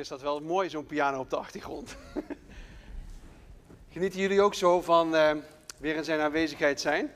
is 0.00 0.08
dat 0.08 0.22
wel 0.22 0.40
mooi, 0.40 0.70
zo'n 0.70 0.86
piano 0.86 1.18
op 1.18 1.30
de 1.30 1.36
achtergrond. 1.36 1.96
Genieten 3.92 4.20
jullie 4.20 4.40
ook 4.40 4.54
zo 4.54 4.80
van 4.80 5.14
uh, 5.14 5.30
weer 5.78 5.96
in 5.96 6.04
zijn 6.04 6.20
aanwezigheid 6.20 6.80
zijn? 6.80 7.12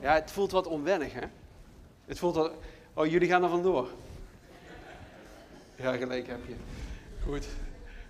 Ja, 0.00 0.14
het 0.14 0.30
voelt 0.30 0.50
wat 0.50 0.66
onwennig, 0.66 1.12
hè? 1.12 1.26
Het 2.04 2.18
voelt 2.18 2.34
wat... 2.34 2.52
Oh, 2.94 3.06
jullie 3.06 3.28
gaan 3.28 3.42
er 3.42 3.48
vandoor. 3.48 3.88
Ja, 5.76 5.96
gelijk 5.96 6.26
heb 6.26 6.40
je. 6.46 6.54
Goed. 7.24 7.46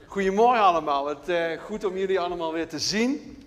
Goedemorgen 0.07 0.63
allemaal. 0.63 1.07
Het, 1.07 1.29
uh, 1.29 1.61
goed 1.61 1.85
om 1.85 1.97
jullie 1.97 2.21
allemaal 2.21 2.53
weer 2.53 2.69
te 2.69 2.79
zien. 2.79 3.45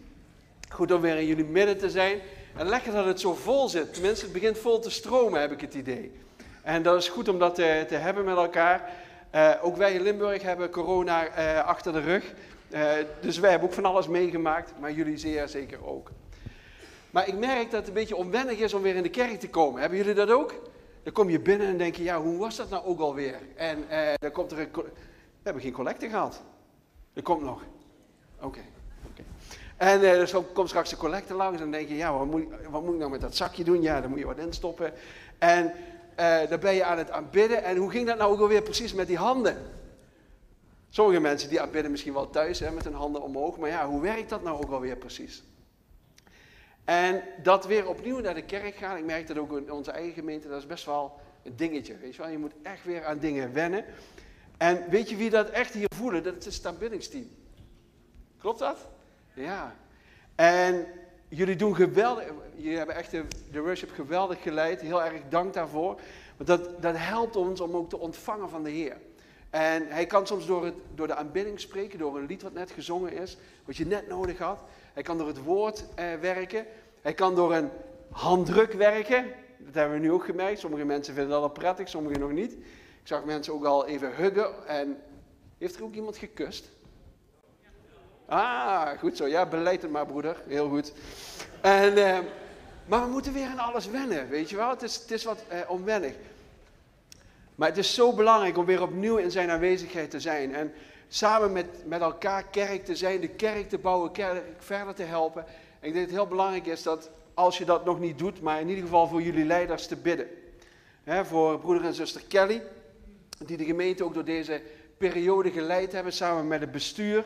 Goed 0.70 0.92
om 0.92 1.02
weer 1.02 1.18
in 1.18 1.26
jullie 1.26 1.46
midden 1.46 1.78
te 1.78 1.90
zijn. 1.90 2.20
En 2.56 2.68
lekker 2.68 2.92
dat 2.92 3.06
het 3.06 3.20
zo 3.20 3.34
vol 3.34 3.70
zit. 3.70 3.94
Tenminste, 3.94 4.24
het 4.24 4.34
begint 4.34 4.58
vol 4.58 4.80
te 4.80 4.90
stromen, 4.90 5.42
heb 5.42 5.52
ik 5.52 5.62
het 5.62 5.74
idee. 5.74 6.12
En 6.62 6.84
dat 6.84 7.02
is 7.02 7.10
goed 7.10 7.28
om 7.28 7.40
dat 7.40 7.56
te, 7.56 7.86
te 7.88 7.96
hebben 7.96 8.26
met 8.26 8.38
elkaar. 8.38 9.04
Uh, 9.36 9.52
ook 9.62 9.78
wij 9.78 9.94
in 9.94 10.02
Limburg 10.02 10.42
hebben 10.42 10.70
corona 10.70 11.38
uh, 11.38 11.66
achter 11.66 11.94
de 11.94 12.00
rug. 12.00 12.34
Uh, 12.70 12.92
dus 13.22 13.40
wij 13.40 13.50
hebben 13.50 13.68
ook 13.68 13.76
van 13.76 13.86
alles 13.86 14.08
meegemaakt, 14.08 14.74
maar 14.80 14.92
jullie 14.92 15.18
zeer 15.18 15.48
zeker 15.48 15.88
ook. 15.88 16.12
Maar 17.10 17.28
ik 17.28 17.38
merk 17.38 17.72
dat 17.72 17.80
het 17.80 17.88
een 17.88 17.94
beetje 17.94 18.16
onwennig 18.16 18.58
is 18.58 18.74
om 18.74 18.82
weer 18.82 18.96
in 18.96 19.04
de 19.04 19.10
kerk 19.10 19.40
te 19.40 19.50
komen. 19.50 19.80
Hebben 19.82 19.98
jullie 19.98 20.14
dat 20.14 20.32
ook? 20.32 20.54
Dan 21.04 21.14
kom 21.14 21.30
je 21.30 21.40
binnen 21.40 21.68
en 21.68 21.78
denk 21.78 21.96
je, 21.96 22.04
ja, 22.04 22.22
hoe 22.22 22.38
was 22.38 22.56
dat 22.56 22.70
nou 22.70 22.86
ook 22.86 23.00
alweer? 23.00 23.40
En 23.56 23.86
dan 24.20 24.32
komt 24.32 24.52
er 24.52 24.60
een... 24.60 24.70
We 24.74 25.52
hebben 25.52 25.64
geen 25.64 25.72
collecte 25.72 26.10
gehad. 26.10 26.42
Er 27.14 27.22
komt 27.22 27.44
nog. 27.44 27.62
Oké. 28.38 28.46
Okay. 28.46 28.64
En 29.78 30.00
dus 30.00 30.34
komt 30.54 30.70
straks 30.70 30.90
de 30.90 30.98
collecte 30.98 31.34
langs 31.34 31.56
en 31.56 31.62
dan 31.62 31.72
denk 31.72 31.88
je, 31.88 31.96
ja, 31.96 32.18
wat 32.18 32.26
moet, 32.26 32.44
wat 32.70 32.84
moet 32.84 32.94
ik 32.94 33.00
nou 33.00 33.12
met 33.12 33.22
dat 33.22 33.36
zakje 33.36 33.64
doen? 33.64 33.82
Ja, 33.82 34.02
dan 34.02 34.10
moet 34.10 34.20
je 34.20 34.26
wat 34.26 34.38
instoppen. 34.38 34.94
En 35.38 35.74
uh, 36.20 36.50
dan 36.50 36.60
ben 36.60 36.74
je 36.74 36.84
aan 36.84 36.98
het 36.98 37.12
aanbidden. 37.12 37.64
En 37.64 37.78
hoe 37.78 37.92
ging 37.92 38.08
dat 38.08 38.18
nou 38.18 38.34
ook 38.34 38.40
alweer 38.40 38.62
precies 38.62 38.94
met 38.94 39.08
die 39.08 39.18
handen? 39.18 39.58
Sommige 40.90 41.20
mensen 41.20 41.50
die 41.50 41.62
aanbidden 41.62 41.92
misschien 41.92 42.14
wel 42.14 42.30
thuis 42.30 42.60
hè, 42.60 42.72
met 42.72 42.84
hun 42.84 42.94
handen 42.94 43.22
omhoog. 43.22 43.58
Maar 43.58 43.70
ja, 43.70 43.88
hoe 43.88 44.02
werkt 44.02 44.30
dat 44.30 44.44
nou 44.44 44.64
ook 44.64 44.72
alweer 44.72 44.98
precies? 44.98 45.44
En 46.86 47.24
dat 47.44 47.66
weer 47.66 47.88
opnieuw 47.88 48.20
naar 48.20 48.34
de 48.34 48.46
kerk 48.46 48.76
gaan, 48.76 48.98
ik 48.98 49.06
merk 49.06 49.28
dat 49.28 49.38
ook 49.38 49.58
in 49.58 49.72
onze 49.72 49.92
eigen 49.92 50.14
gemeente, 50.14 50.48
dat 50.48 50.58
is 50.58 50.68
best 50.68 50.86
wel 50.86 51.20
een 51.44 51.56
dingetje. 51.56 51.98
Weet 51.98 52.16
je, 52.16 52.22
wel? 52.22 52.32
je 52.32 52.38
moet 52.38 52.54
echt 52.62 52.84
weer 52.84 53.06
aan 53.06 53.20
dingen 53.20 53.54
wennen. 53.54 53.86
En 54.58 54.90
weet 54.90 55.10
je 55.10 55.16
wie 55.16 55.30
dat 55.30 55.50
echt 55.50 55.74
hier 55.74 55.92
voelen? 55.96 56.24
Dat 56.24 56.46
is 56.46 56.56
het 56.56 56.66
aanbiddingsteam. 56.66 57.30
Klopt 58.38 58.60
dat? 58.60 58.88
Ja. 59.34 59.76
En 60.36 60.88
jullie 61.28 61.56
doen 61.56 61.76
geweldig, 61.76 62.24
jullie 62.56 62.78
hebben 62.78 62.96
echt 62.96 63.12
de, 63.52 63.62
worship 63.62 63.92
geweldig 63.92 64.42
geleid. 64.42 64.82
Heel 64.82 65.04
erg 65.04 65.22
dank 65.30 65.54
daarvoor. 65.54 66.00
Want 66.38 66.50
dat, 66.50 66.82
dat 66.82 66.98
helpt 66.98 67.36
ons 67.36 67.60
om 67.60 67.76
ook 67.76 67.90
te 67.90 68.00
ontvangen 68.00 68.50
van 68.50 68.64
de 68.64 68.70
Heer. 68.70 68.98
En 69.50 69.88
hij 69.88 70.06
kan 70.06 70.28
soms 70.28 70.46
door, 70.46 70.66
het, 70.66 70.74
door 70.96 71.08
de 71.08 71.16
aanbidding 71.16 71.60
spreken, 71.60 72.00
door 72.00 72.18
een 72.18 72.26
lied 72.26 72.42
wat 72.42 72.54
net 72.54 72.72
gezongen 72.72 73.14
is, 73.14 73.38
wat 73.66 73.78
je 73.78 73.86
net 73.86 74.08
nodig 74.08 74.38
had. 74.38 74.60
Hij 74.94 75.04
kan 75.04 75.18
door 75.18 75.28
het 75.28 75.44
woord 75.44 75.86
eh, 75.96 76.14
werken. 76.22 76.66
Hij 77.02 77.14
kan 77.14 77.36
door 77.36 77.54
een 77.54 77.70
handdruk 78.12 78.74
werken. 78.74 79.26
Dat 79.58 79.74
hebben 79.74 79.94
we 80.00 80.06
nu 80.06 80.12
ook 80.12 80.26
gemerkt. 80.26 80.60
Sommige 80.60 80.86
mensen 80.86 81.14
vinden 81.14 81.32
dat 81.32 81.42
al 81.42 81.50
prettig, 81.50 81.90
sommigen 81.90 82.20
nog 82.20 82.32
niet. 82.32 82.54
Ik 82.54 83.12
zag 83.12 83.26
mensen 83.26 83.54
ook 83.54 83.66
al 83.66 83.86
even 83.86 84.16
huggen. 84.16 84.68
En 84.68 84.98
heeft 85.58 85.76
er 85.76 85.84
ook 85.84 85.94
iemand 85.94 86.18
gekust? 86.18 86.70
Ah, 88.26 88.90
goed 89.00 89.18
zo. 89.18 89.28
Ja, 89.28 89.46
beleid 89.46 89.82
het 89.82 89.92
maar, 89.92 90.06
broeder. 90.06 90.42
Heel 90.48 90.70
goed. 90.70 90.94
En, 91.62 91.98
eh, 91.98 92.20
maar 92.86 93.02
we 93.02 93.10
moeten 93.10 93.34
weer 93.34 93.48
aan 93.48 93.60
alles 93.60 93.88
wennen, 93.88 94.30
weet 94.30 94.50
je 94.50 94.56
wel. 94.56 94.70
Het 94.70 94.82
is, 94.82 94.96
het 94.96 95.12
is 95.12 95.24
wat 95.24 95.44
eh, 95.48 95.60
onwennig. 95.68 96.14
Maar 97.56 97.68
het 97.68 97.78
is 97.78 97.94
zo 97.94 98.14
belangrijk 98.14 98.58
om 98.58 98.66
weer 98.66 98.82
opnieuw 98.82 99.18
in 99.18 99.32
zijn 99.32 99.50
aanwezigheid 99.50 100.12
te 100.12 100.20
zijn. 100.20 100.56
En 100.56 100.74
samen 101.08 101.52
met, 101.52 101.66
met 101.86 102.02
elkaar 102.02 102.44
kerk 102.44 102.86
te 102.86 102.96
zijn, 102.96 103.22
de 103.22 103.28
kerk 103.28 103.70
te 103.70 103.78
bouwen, 103.78 104.12
kerk 104.12 104.44
verder 104.58 104.96
te 104.96 105.04
helpen. 105.04 105.46
En 105.80 105.88
ik 105.88 105.94
denk 105.94 105.94
dat 105.94 106.04
het 106.04 106.14
heel 106.16 106.28
belangrijk 106.28 106.66
is 106.66 106.84
dat 106.84 107.10
als 107.34 107.58
je 107.58 107.66
dat 107.66 107.86
nog 107.86 108.00
niet 108.00 108.18
doet, 108.18 108.42
maar 108.42 108.60
in 108.60 108.70
ieder 108.70 108.84
geval 108.84 109.08
voor 109.08 109.22
jullie 109.22 109.46
leiders 109.46 109.88
te 109.88 109.96
bidden. 109.96 110.28
voor 111.24 111.60
broeder 111.60 111.86
en 111.86 111.94
zuster 111.94 112.22
Kelly, 112.28 112.62
die 113.46 113.58
de 113.58 113.66
gemeente 113.66 114.04
ook 114.04 114.14
door 114.14 114.26
deze 114.26 114.62
periode 114.98 115.52
geleid 115.52 115.92
hebben, 115.92 116.14
samen 116.14 116.48
met 116.48 116.60
het 116.62 116.72
bestuur. 116.72 117.26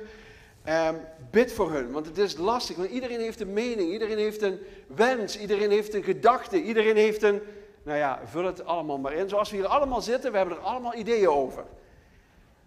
Um, 0.70 1.00
bid 1.32 1.54
voor 1.54 1.72
hun, 1.72 1.92
want 1.92 2.06
het 2.06 2.18
is 2.18 2.38
lastig. 2.38 2.76
Want 2.76 2.90
iedereen 2.90 3.20
heeft 3.20 3.42
een 3.42 3.54
mening, 3.54 3.92
iedereen 3.92 4.18
heeft 4.18 4.42
een 4.42 4.60
wens, 4.88 5.40
iedereen 5.40 5.72
heeft 5.72 5.94
een 5.94 6.04
gedachte, 6.04 6.62
iedereen 6.62 6.96
heeft 6.96 7.24
een. 7.24 7.42
Nou 7.84 7.98
ja, 7.98 8.20
vul 8.26 8.46
het 8.46 8.66
allemaal 8.66 8.98
maar 8.98 9.14
in. 9.14 9.30
Zoals 9.30 9.50
we 9.50 9.56
hier 9.56 9.68
allemaal 9.68 10.02
zitten, 10.02 10.32
we 10.32 10.38
hebben 10.38 10.58
er 10.58 10.64
allemaal 10.64 10.96
ideeën 10.96 11.30
over. 11.30 11.66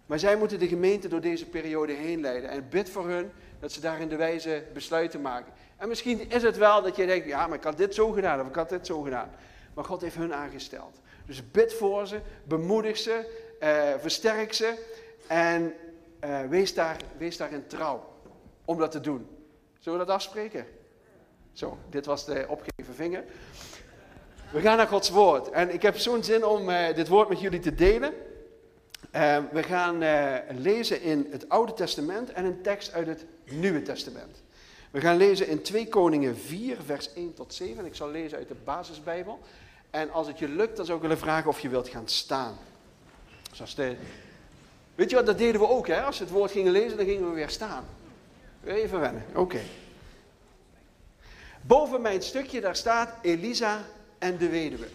Maar 0.05 0.19
zij 0.19 0.35
moeten 0.35 0.59
de 0.59 0.67
gemeente 0.67 1.07
door 1.07 1.21
deze 1.21 1.45
periode 1.45 1.93
heen 1.93 2.21
leiden. 2.21 2.49
En 2.49 2.69
bid 2.69 2.89
voor 2.89 3.07
hun 3.07 3.31
dat 3.59 3.71
ze 3.71 3.81
daarin 3.81 4.09
de 4.09 4.15
wijze 4.15 4.63
besluiten 4.73 5.21
maken. 5.21 5.53
En 5.77 5.87
misschien 5.87 6.29
is 6.29 6.43
het 6.43 6.57
wel 6.57 6.81
dat 6.81 6.95
je 6.95 7.05
denkt, 7.05 7.27
ja, 7.27 7.47
maar 7.47 7.57
ik 7.57 7.63
had 7.63 7.77
dit 7.77 7.95
zo 7.95 8.11
gedaan 8.11 8.41
of 8.41 8.47
ik 8.47 8.55
had 8.55 8.69
dit 8.69 8.85
zo 8.85 9.01
gedaan. 9.01 9.31
Maar 9.73 9.85
God 9.85 10.01
heeft 10.01 10.15
hun 10.15 10.33
aangesteld. 10.33 11.01
Dus 11.25 11.51
bid 11.51 11.73
voor 11.73 12.07
ze, 12.07 12.19
bemoedig 12.43 12.97
ze, 12.97 13.25
uh, 13.61 13.69
versterk 13.99 14.53
ze. 14.53 14.73
En 15.27 15.73
uh, 16.25 16.41
wees, 16.41 16.73
daar, 16.73 16.97
wees 17.17 17.37
daarin 17.37 17.67
trouw 17.67 18.13
om 18.65 18.77
dat 18.77 18.91
te 18.91 18.99
doen. 18.99 19.27
Zullen 19.79 19.99
we 19.99 20.05
dat 20.05 20.15
afspreken? 20.15 20.65
Zo, 21.53 21.77
dit 21.89 22.05
was 22.05 22.25
de 22.25 22.45
opgeven 22.47 22.95
vinger. 22.95 23.23
We 24.51 24.61
gaan 24.61 24.77
naar 24.77 24.87
Gods 24.87 25.09
woord. 25.09 25.49
En 25.49 25.73
ik 25.73 25.81
heb 25.81 25.97
zo'n 25.97 26.23
zin 26.23 26.45
om 26.45 26.69
uh, 26.69 26.93
dit 26.95 27.07
woord 27.07 27.29
met 27.29 27.39
jullie 27.39 27.59
te 27.59 27.75
delen. 27.75 28.13
Uh, 29.15 29.37
we 29.51 29.63
gaan 29.63 29.97
lezen 30.61 31.01
in 31.01 31.27
het 31.31 31.49
Oude 31.49 31.73
Testament 31.73 32.31
en 32.31 32.45
een 32.45 32.61
tekst 32.61 32.93
uit 32.93 33.07
het 33.07 33.25
Nieuwe 33.45 33.81
Testament. 33.81 34.43
We 34.91 35.01
gaan 35.01 35.17
lezen 35.17 35.47
in 35.47 35.61
2 35.61 35.87
Koningen 35.87 36.37
4, 36.37 36.77
vers 36.85 37.13
1 37.13 37.33
tot 37.33 37.53
7. 37.53 37.85
Ik 37.85 37.95
zal 37.95 38.09
lezen 38.09 38.37
uit 38.37 38.47
de 38.47 38.55
basisbijbel. 38.63 39.39
En 39.89 40.11
als 40.11 40.27
het 40.27 40.39
je 40.39 40.47
lukt, 40.47 40.75
dan 40.75 40.85
zou 40.85 40.97
ik 40.97 41.03
willen 41.03 41.17
vragen 41.17 41.49
of 41.49 41.59
je 41.59 41.69
wilt 41.69 41.87
gaan 41.87 42.07
staan. 42.07 42.57
Zoals 43.51 43.75
de 43.75 43.95
Weet 44.95 45.09
je 45.09 45.15
wat, 45.15 45.25
dat 45.25 45.37
deden 45.37 45.61
we 45.61 45.67
ook, 45.67 45.87
hè? 45.87 46.01
Als 46.01 46.17
we 46.17 46.23
het 46.23 46.33
woord 46.33 46.51
gingen 46.51 46.71
lezen, 46.71 46.97
dan 46.97 47.05
gingen 47.05 47.29
we 47.29 47.35
weer 47.35 47.49
staan. 47.49 47.85
Even 48.65 48.99
wennen, 48.99 49.25
oké. 49.35 49.61
Boven 51.61 52.01
mijn 52.01 52.21
stukje, 52.21 52.61
daar 52.61 52.75
staat 52.75 53.13
Elisa 53.21 53.85
en 54.19 54.37
de 54.37 54.49
weduwe. 54.49 54.87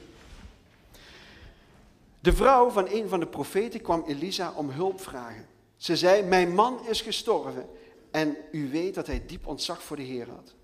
De 2.21 2.33
vrouw 2.33 2.71
van 2.71 2.89
een 2.89 3.09
van 3.09 3.21
de 3.21 3.27
profeten 3.27 3.81
kwam 3.81 4.05
Elisa 4.07 4.53
om 4.57 4.71
hulp 4.71 5.01
vragen. 5.01 5.47
Ze 5.77 5.97
zei, 5.97 6.23
mijn 6.23 6.55
man 6.55 6.87
is 6.87 7.01
gestorven 7.01 7.69
en 8.11 8.37
u 8.53 8.71
weet 8.71 8.95
dat 8.95 9.07
hij 9.07 9.23
diep 9.27 9.47
ontzag 9.47 9.83
voor 9.83 9.97
de 9.97 10.03
Heer 10.03 10.29
had. 10.29 10.55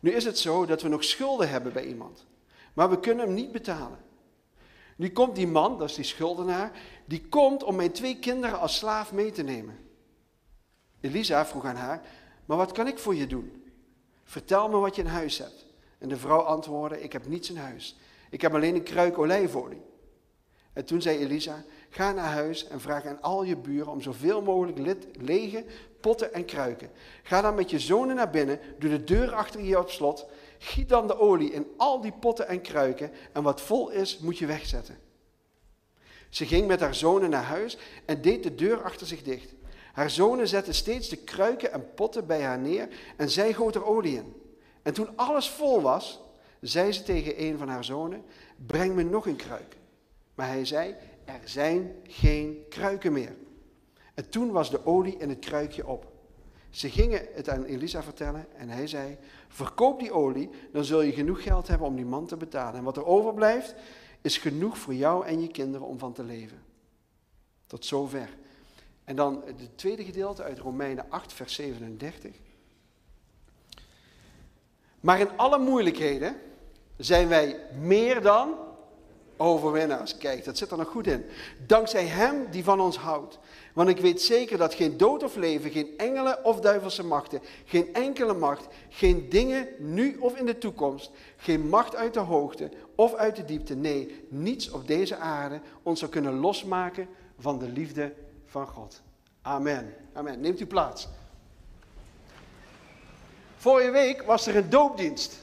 Nu 0.00 0.12
is 0.12 0.24
het 0.24 0.38
zo 0.38 0.66
dat 0.66 0.82
we 0.82 0.88
nog 0.88 1.04
schulden 1.04 1.48
hebben 1.48 1.72
bij 1.72 1.84
iemand, 1.84 2.26
maar 2.72 2.90
we 2.90 3.00
kunnen 3.00 3.26
hem 3.26 3.34
niet 3.34 3.52
betalen. 3.52 3.98
Nu 4.96 5.10
komt 5.10 5.34
die 5.34 5.46
man, 5.46 5.78
dat 5.78 5.88
is 5.88 5.94
die 5.94 6.04
schuldenaar, 6.04 6.72
die 7.06 7.26
komt 7.28 7.62
om 7.62 7.76
mijn 7.76 7.92
twee 7.92 8.18
kinderen 8.18 8.58
als 8.58 8.76
slaaf 8.76 9.12
mee 9.12 9.30
te 9.30 9.42
nemen. 9.42 9.78
Elisa 11.00 11.46
vroeg 11.46 11.64
aan 11.64 11.76
haar, 11.76 12.02
maar 12.44 12.56
wat 12.56 12.72
kan 12.72 12.86
ik 12.86 12.98
voor 12.98 13.14
je 13.14 13.26
doen? 13.26 13.64
Vertel 14.24 14.68
me 14.68 14.76
wat 14.76 14.96
je 14.96 15.02
in 15.02 15.08
huis 15.08 15.38
hebt. 15.38 15.66
En 15.98 16.08
de 16.08 16.16
vrouw 16.16 16.40
antwoordde, 16.40 17.02
ik 17.02 17.12
heb 17.12 17.26
niets 17.26 17.50
in 17.50 17.56
huis. 17.56 17.98
Ik 18.30 18.40
heb 18.40 18.54
alleen 18.54 18.74
een 18.74 18.82
kruik 18.82 19.18
olijfolie. 19.18 19.82
En 20.72 20.84
toen 20.84 21.02
zei 21.02 21.18
Elisa, 21.18 21.64
ga 21.90 22.12
naar 22.12 22.32
huis 22.32 22.68
en 22.68 22.80
vraag 22.80 23.06
aan 23.06 23.22
al 23.22 23.42
je 23.42 23.56
buren 23.56 23.92
om 23.92 24.00
zoveel 24.00 24.42
mogelijk 24.42 24.98
lege 25.20 25.64
potten 26.00 26.34
en 26.34 26.44
kruiken. 26.44 26.90
Ga 27.22 27.40
dan 27.40 27.54
met 27.54 27.70
je 27.70 27.78
zonen 27.78 28.16
naar 28.16 28.30
binnen, 28.30 28.60
doe 28.78 28.90
de 28.90 29.04
deur 29.04 29.34
achter 29.34 29.62
je 29.62 29.78
op 29.78 29.90
slot 29.90 30.26
Giet 30.58 30.88
dan 30.88 31.06
de 31.06 31.18
olie 31.18 31.52
in 31.52 31.66
al 31.76 32.00
die 32.00 32.12
potten 32.12 32.48
en 32.48 32.60
kruiken 32.60 33.10
en 33.32 33.42
wat 33.42 33.60
vol 33.60 33.90
is, 33.90 34.18
moet 34.18 34.38
je 34.38 34.46
wegzetten. 34.46 34.98
Ze 36.36 36.46
ging 36.46 36.66
met 36.66 36.80
haar 36.80 36.94
zonen 36.94 37.30
naar 37.30 37.42
huis 37.42 37.78
en 38.04 38.22
deed 38.22 38.42
de 38.42 38.54
deur 38.54 38.82
achter 38.82 39.06
zich 39.06 39.22
dicht. 39.22 39.54
Haar 39.92 40.10
zonen 40.10 40.48
zetten 40.48 40.74
steeds 40.74 41.08
de 41.08 41.16
kruiken 41.16 41.72
en 41.72 41.94
potten 41.94 42.26
bij 42.26 42.42
haar 42.42 42.58
neer 42.58 42.88
en 43.16 43.30
zij 43.30 43.52
goot 43.52 43.74
er 43.74 43.84
olie 43.84 44.16
in. 44.16 44.34
En 44.82 44.94
toen 44.94 45.08
alles 45.14 45.50
vol 45.50 45.82
was, 45.82 46.20
zei 46.60 46.92
ze 46.92 47.02
tegen 47.02 47.42
een 47.42 47.58
van 47.58 47.68
haar 47.68 47.84
zonen, 47.84 48.24
breng 48.66 48.94
me 48.94 49.02
nog 49.02 49.26
een 49.26 49.36
kruik. 49.36 49.76
Maar 50.34 50.48
hij 50.48 50.64
zei, 50.64 50.94
er 51.24 51.40
zijn 51.44 51.94
geen 52.02 52.64
kruiken 52.68 53.12
meer. 53.12 53.36
En 54.14 54.28
toen 54.28 54.50
was 54.50 54.70
de 54.70 54.86
olie 54.86 55.16
in 55.18 55.28
het 55.28 55.38
kruikje 55.38 55.86
op. 55.86 56.12
Ze 56.70 56.90
gingen 56.90 57.28
het 57.34 57.48
aan 57.48 57.64
Elisa 57.64 58.02
vertellen 58.02 58.46
en 58.56 58.68
hij 58.68 58.86
zei, 58.86 59.16
verkoop 59.48 59.98
die 60.00 60.12
olie, 60.12 60.50
dan 60.72 60.84
zul 60.84 61.02
je 61.02 61.12
genoeg 61.12 61.42
geld 61.42 61.68
hebben 61.68 61.86
om 61.86 61.96
die 61.96 62.04
man 62.04 62.26
te 62.26 62.36
betalen. 62.36 62.78
En 62.78 62.84
wat 62.84 62.96
er 62.96 63.06
overblijft, 63.06 63.74
is 64.26 64.38
genoeg 64.38 64.78
voor 64.78 64.94
jou 64.94 65.26
en 65.26 65.40
je 65.40 65.48
kinderen 65.48 65.86
om 65.86 65.98
van 65.98 66.12
te 66.12 66.24
leven. 66.24 66.62
Tot 67.66 67.84
zover. 67.84 68.28
En 69.04 69.16
dan 69.16 69.42
het 69.44 69.78
tweede 69.78 70.04
gedeelte 70.04 70.42
uit 70.42 70.58
Romeinen 70.58 71.06
8, 71.08 71.32
vers 71.32 71.54
37. 71.54 72.36
Maar 75.00 75.20
in 75.20 75.36
alle 75.36 75.58
moeilijkheden 75.58 76.36
zijn 76.96 77.28
wij 77.28 77.60
meer 77.80 78.22
dan 78.22 78.54
overwinnaars. 79.36 80.16
Kijk, 80.16 80.44
dat 80.44 80.58
zit 80.58 80.70
er 80.70 80.78
nog 80.78 80.88
goed 80.88 81.06
in. 81.06 81.24
Dankzij 81.66 82.06
Hem 82.06 82.50
die 82.50 82.64
van 82.64 82.80
ons 82.80 82.96
houdt. 82.96 83.38
Want 83.76 83.88
ik 83.88 83.98
weet 83.98 84.22
zeker 84.22 84.58
dat 84.58 84.74
geen 84.74 84.96
dood 84.96 85.22
of 85.22 85.34
leven, 85.34 85.70
geen 85.70 85.94
engelen 85.96 86.44
of 86.44 86.60
duivelse 86.60 87.02
machten, 87.04 87.40
geen 87.64 87.94
enkele 87.94 88.34
macht, 88.34 88.66
geen 88.88 89.28
dingen 89.28 89.68
nu 89.78 90.16
of 90.16 90.36
in 90.36 90.46
de 90.46 90.58
toekomst, 90.58 91.10
geen 91.36 91.68
macht 91.68 91.96
uit 91.96 92.14
de 92.14 92.20
hoogte 92.20 92.70
of 92.94 93.14
uit 93.14 93.36
de 93.36 93.44
diepte, 93.44 93.74
nee, 93.74 94.24
niets 94.28 94.70
op 94.70 94.86
deze 94.86 95.16
aarde 95.16 95.60
ons 95.82 95.98
zou 95.98 96.10
kunnen 96.10 96.34
losmaken 96.38 97.08
van 97.38 97.58
de 97.58 97.68
liefde 97.68 98.12
van 98.46 98.66
God. 98.66 99.02
Amen. 99.42 99.94
Amen. 100.12 100.40
Neemt 100.40 100.60
u 100.60 100.66
plaats. 100.66 101.08
Vorige 103.56 103.90
week 103.90 104.22
was 104.22 104.46
er 104.46 104.56
een 104.56 104.70
doopdienst. 104.70 105.38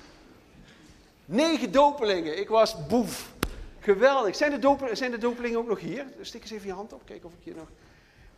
Negen 1.25 1.71
dopelingen. 1.71 2.39
Ik 2.39 2.49
was 2.49 2.87
boef. 2.87 3.33
Geweldig. 3.79 4.35
Zijn 4.35 4.51
de, 4.51 4.59
dopelingen, 4.59 4.97
zijn 4.97 5.11
de 5.11 5.17
dopelingen 5.17 5.59
ook 5.59 5.67
nog 5.67 5.79
hier? 5.79 6.05
Stik 6.21 6.41
eens 6.41 6.51
even 6.51 6.67
je 6.67 6.73
hand 6.73 6.93
op. 6.93 7.01
Kijk 7.05 7.25
of 7.25 7.31
ik 7.39 7.43
je 7.43 7.55
nog... 7.55 7.67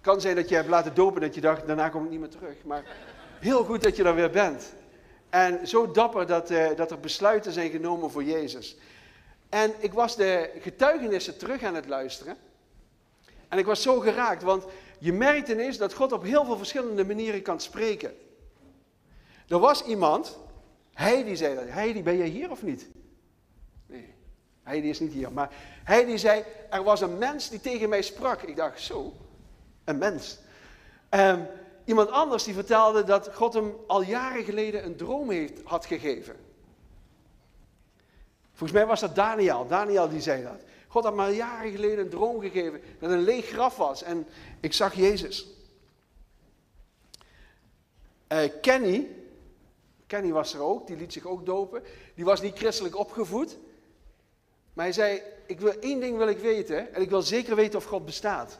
kan 0.06 0.22
zijn 0.22 0.36
dat 0.36 0.50
je 0.50 0.56
hebt 0.56 0.70
laten 0.70 0.96
dopen 0.96 1.22
dat 1.22 1.36
je 1.36 1.42
dacht, 1.42 1.68
daarna 1.68 1.90
kom 1.90 2.04
ik 2.04 2.10
niet 2.10 2.20
meer 2.20 2.30
terug. 2.30 2.56
Maar 2.64 2.84
heel 3.40 3.64
goed 3.64 3.84
dat 3.84 3.96
je 3.96 4.04
er 4.04 4.16
weer 4.16 4.30
bent. 4.30 4.74
En 5.30 5.68
zo 5.68 5.92
dapper 5.92 6.28
dat, 6.28 6.52
uh, 6.52 6.76
dat 6.76 6.92
er 6.92 7.00
besluiten 7.00 7.52
zijn 7.52 7.70
genomen 7.70 8.12
voor 8.12 8.24
Jezus. 8.24 8.78
En 9.50 9.74
ik 9.80 9.94
was 9.94 10.16
de 10.16 10.52
getuigenissen 10.60 11.38
terug 11.38 11.64
aan 11.64 11.76
het 11.76 11.88
luisteren. 11.88 12.38
En 13.48 13.58
ik 13.58 13.66
was 13.66 13.82
zo 13.82 14.00
geraakt, 14.00 14.44
want 14.44 14.64
je 15.00 15.14
merkt 15.14 15.50
ineens 15.50 15.78
dat 15.78 15.94
God 15.94 16.12
op 16.12 16.24
heel 16.24 16.46
veel 16.46 16.58
verschillende 16.58 17.06
manieren 17.06 17.42
kan 17.42 17.60
spreken. 17.60 18.14
Er 19.48 19.60
was 19.60 19.86
iemand, 19.86 20.38
hij 20.94 21.24
die 21.24 21.36
zei 21.36 21.56
dat. 21.56 21.68
Heidi, 21.68 22.04
ben 22.04 22.18
jij 22.18 22.28
hier 22.28 22.52
of 22.52 22.64
niet? 22.64 22.90
Nee, 23.86 24.14
Heidi 24.64 24.90
is 24.90 25.00
niet 25.00 25.14
hier. 25.14 25.32
Maar 25.32 25.50
hij 25.84 26.06
die 26.06 26.18
zei, 26.18 26.44
er 26.70 26.84
was 26.84 27.02
een 27.02 27.18
mens 27.18 27.50
die 27.50 27.60
tegen 27.60 27.90
mij 27.90 28.02
sprak. 28.02 28.42
Ik 28.42 28.56
dacht, 28.56 28.82
zo, 28.82 29.14
een 29.86 29.98
mens. 29.98 30.40
Um, 31.10 31.48
iemand 31.86 32.10
anders 32.10 32.44
die 32.44 32.54
vertelde 32.54 33.04
dat 33.04 33.30
God 33.34 33.54
hem 33.54 33.76
al 33.88 34.02
jaren 34.02 34.44
geleden 34.44 34.86
een 34.86 34.96
droom 34.96 35.30
heeft, 35.30 35.62
had 35.64 35.86
gegeven. 35.86 36.36
Volgens 38.50 38.72
mij 38.72 38.86
was 38.86 39.00
dat 39.00 39.16
Daniel. 39.16 39.68
Daniel 39.68 40.10
die 40.10 40.22
zei 40.22 40.44
dat. 40.44 40.62
God 40.88 41.04
had 41.04 41.18
al 41.18 41.30
jaren 41.30 41.72
geleden 41.72 42.00
een 42.00 42.10
droom 42.10 42.42
gegeven 42.42 42.82
dat 43.00 43.12
een 43.12 43.24
leeg 43.24 43.46
graf 43.46 43.78
was. 43.78 44.04
En 44.04 44.28
ik 44.60 44.74
zag 44.74 44.94
Jezus. 44.94 45.48
Uh, 48.32 48.40
Kenny, 48.62 49.08
Kenny 50.08 50.32
was 50.32 50.54
er 50.54 50.62
ook, 50.62 50.88
die 50.88 50.98
liet 50.98 51.14
zich 51.14 51.26
ook 51.26 51.46
dopen. 51.46 51.84
Die 52.16 52.26
was 52.26 52.42
niet 52.42 52.58
christelijk 52.58 52.98
opgevoed. 52.98 53.58
Maar 54.74 54.86
hij 54.86 54.94
zei, 54.94 55.22
ik 55.46 55.60
wil, 55.60 55.80
één 55.80 56.00
ding 56.00 56.18
wil 56.18 56.28
ik 56.28 56.38
weten. 56.38 56.94
En 56.94 57.02
ik 57.02 57.10
wil 57.10 57.22
zeker 57.22 57.56
weten 57.56 57.80
of 57.80 57.86
God 57.86 58.06
bestaat. 58.06 58.60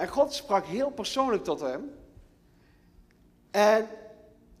En 0.00 0.08
God 0.08 0.34
sprak 0.34 0.64
heel 0.64 0.90
persoonlijk 0.90 1.44
tot 1.44 1.60
hem. 1.60 1.90
En 3.50 3.88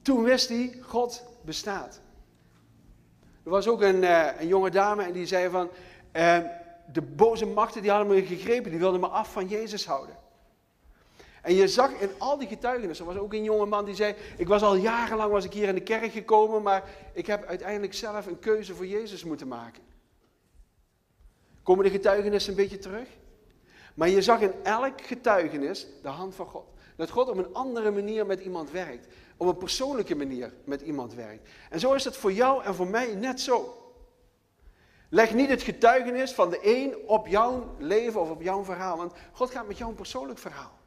toen 0.02 0.22
wist 0.22 0.48
hij, 0.48 0.78
God 0.82 1.24
bestaat. 1.44 2.00
Er 3.44 3.50
was 3.50 3.68
ook 3.68 3.82
een, 3.82 4.02
uh, 4.02 4.40
een 4.40 4.46
jonge 4.46 4.70
dame 4.70 5.02
en 5.02 5.12
die 5.12 5.26
zei 5.26 5.50
van, 5.50 5.68
uh, 6.12 6.38
de 6.92 7.02
boze 7.02 7.46
machten 7.46 7.82
die 7.82 7.90
hadden 7.90 8.14
me 8.14 8.26
gegrepen, 8.26 8.70
die 8.70 8.80
wilden 8.80 9.00
me 9.00 9.06
af 9.06 9.32
van 9.32 9.48
Jezus 9.48 9.86
houden. 9.86 10.16
En 11.42 11.54
je 11.54 11.68
zag 11.68 11.90
in 11.90 12.10
al 12.18 12.38
die 12.38 12.48
getuigenissen, 12.48 13.06
er 13.06 13.12
was 13.12 13.22
ook 13.22 13.32
een 13.32 13.44
jonge 13.44 13.66
man 13.66 13.84
die 13.84 13.94
zei, 13.94 14.14
ik 14.36 14.48
was 14.48 14.62
al 14.62 14.76
jarenlang 14.76 15.32
was 15.32 15.44
ik 15.44 15.52
hier 15.52 15.68
in 15.68 15.74
de 15.74 15.82
kerk 15.82 16.12
gekomen, 16.12 16.62
maar 16.62 16.84
ik 17.12 17.26
heb 17.26 17.44
uiteindelijk 17.44 17.94
zelf 17.94 18.26
een 18.26 18.38
keuze 18.38 18.74
voor 18.74 18.86
Jezus 18.86 19.24
moeten 19.24 19.48
maken. 19.48 19.82
Komen 21.62 21.84
de 21.84 21.90
getuigenissen 21.90 22.50
een 22.50 22.58
beetje 22.58 22.78
terug? 22.78 23.08
Maar 23.94 24.08
je 24.08 24.22
zag 24.22 24.40
in 24.40 24.52
elk 24.62 25.00
getuigenis 25.00 25.86
de 26.02 26.08
hand 26.08 26.34
van 26.34 26.46
God. 26.46 26.66
Dat 26.96 27.10
God 27.10 27.28
op 27.28 27.36
een 27.36 27.54
andere 27.54 27.90
manier 27.90 28.26
met 28.26 28.40
iemand 28.40 28.70
werkt. 28.70 29.06
Op 29.36 29.46
een 29.46 29.56
persoonlijke 29.56 30.14
manier 30.14 30.52
met 30.64 30.80
iemand 30.80 31.14
werkt. 31.14 31.48
En 31.70 31.80
zo 31.80 31.92
is 31.92 32.04
het 32.04 32.16
voor 32.16 32.32
jou 32.32 32.64
en 32.64 32.74
voor 32.74 32.86
mij 32.86 33.14
net 33.14 33.40
zo. 33.40 33.74
Leg 35.08 35.34
niet 35.34 35.48
het 35.48 35.62
getuigenis 35.62 36.32
van 36.32 36.50
de 36.50 36.58
een 36.62 36.96
op 37.06 37.26
jouw 37.26 37.74
leven 37.78 38.20
of 38.20 38.30
op 38.30 38.42
jouw 38.42 38.64
verhaal. 38.64 38.96
Want 38.96 39.12
God 39.32 39.50
gaat 39.50 39.66
met 39.66 39.78
jou 39.78 39.90
een 39.90 39.96
persoonlijk 39.96 40.38
verhaal. 40.38 40.78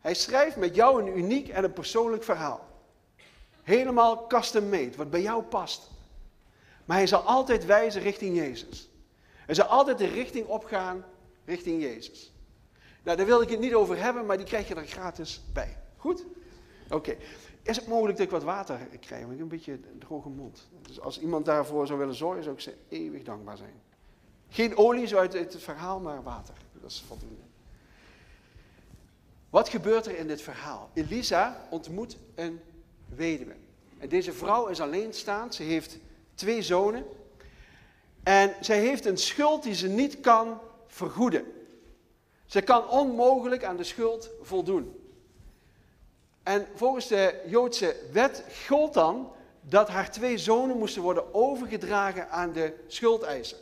Hij 0.00 0.14
schrijft 0.14 0.56
met 0.56 0.74
jou 0.74 1.02
een 1.02 1.18
uniek 1.18 1.48
en 1.48 1.64
een 1.64 1.72
persoonlijk 1.72 2.22
verhaal. 2.22 2.66
Helemaal 3.62 4.26
custom 4.26 4.68
made, 4.68 4.96
wat 4.96 5.10
bij 5.10 5.22
jou 5.22 5.42
past. 5.42 5.90
Maar 6.84 6.96
hij 6.96 7.06
zal 7.06 7.20
altijd 7.20 7.64
wijzen 7.64 8.02
richting 8.02 8.36
Jezus. 8.36 8.90
Hij 9.46 9.54
zal 9.54 9.66
altijd 9.66 9.98
de 9.98 10.06
richting 10.06 10.46
opgaan 10.46 11.04
richting 11.48 11.82
Jezus. 11.82 12.32
Nou, 13.02 13.16
daar 13.16 13.26
wil 13.26 13.40
ik 13.40 13.48
het 13.48 13.60
niet 13.60 13.74
over 13.74 13.96
hebben, 13.96 14.26
maar 14.26 14.36
die 14.36 14.46
krijg 14.46 14.68
je 14.68 14.74
er 14.74 14.86
gratis 14.86 15.42
bij. 15.52 15.76
Goed? 15.96 16.24
Oké. 16.90 17.16
Is 17.62 17.76
het 17.76 17.86
mogelijk 17.86 18.16
dat 18.18 18.26
ik 18.26 18.32
wat 18.32 18.42
water 18.42 18.78
krijg? 19.00 19.20
Want 19.20 19.32
ik 19.32 19.38
heb 19.38 19.40
een 19.40 19.48
beetje 19.48 19.72
een 19.72 19.98
droge 19.98 20.28
mond. 20.28 20.68
Dus 20.82 21.00
als 21.00 21.20
iemand 21.20 21.44
daarvoor 21.44 21.86
zou 21.86 21.98
willen 21.98 22.14
zorgen, 22.14 22.42
zou 22.42 22.54
ik 22.54 22.60
ze 22.60 22.74
eeuwig 22.88 23.22
dankbaar 23.22 23.56
zijn. 23.56 23.72
Geen 24.48 24.76
olie, 24.76 25.06
zo 25.06 25.16
uit 25.16 25.32
het 25.32 25.62
verhaal, 25.62 26.00
maar 26.00 26.22
water. 26.22 26.54
Dat 26.80 26.90
is 26.90 27.04
voldoende. 27.06 27.42
Wat 29.50 29.68
gebeurt 29.68 30.06
er 30.06 30.16
in 30.16 30.26
dit 30.26 30.42
verhaal? 30.42 30.90
Elisa 30.94 31.66
ontmoet 31.70 32.16
een 32.34 32.60
weduwe. 33.14 33.54
En 33.98 34.08
deze 34.08 34.32
vrouw 34.32 34.66
is 34.66 34.80
alleenstaand. 34.80 35.54
Ze 35.54 35.62
heeft 35.62 35.98
twee 36.34 36.62
zonen. 36.62 37.04
En 38.22 38.54
zij 38.60 38.78
heeft 38.78 39.04
een 39.04 39.18
schuld 39.18 39.62
die 39.62 39.74
ze 39.74 39.88
niet 39.88 40.20
kan 40.20 40.60
vergoeden. 40.88 41.44
Ze 42.46 42.60
kan 42.60 42.88
onmogelijk 42.88 43.64
aan 43.64 43.76
de 43.76 43.84
schuld 43.84 44.30
voldoen. 44.42 45.00
En 46.42 46.66
volgens 46.74 47.06
de 47.06 47.42
Joodse 47.46 47.96
wet 48.12 48.44
gold 48.66 48.94
dan 48.94 49.32
dat 49.60 49.88
haar 49.88 50.10
twee 50.10 50.38
zonen 50.38 50.78
moesten 50.78 51.02
worden 51.02 51.34
overgedragen 51.34 52.30
aan 52.30 52.52
de 52.52 52.74
schuldeiser. 52.86 53.58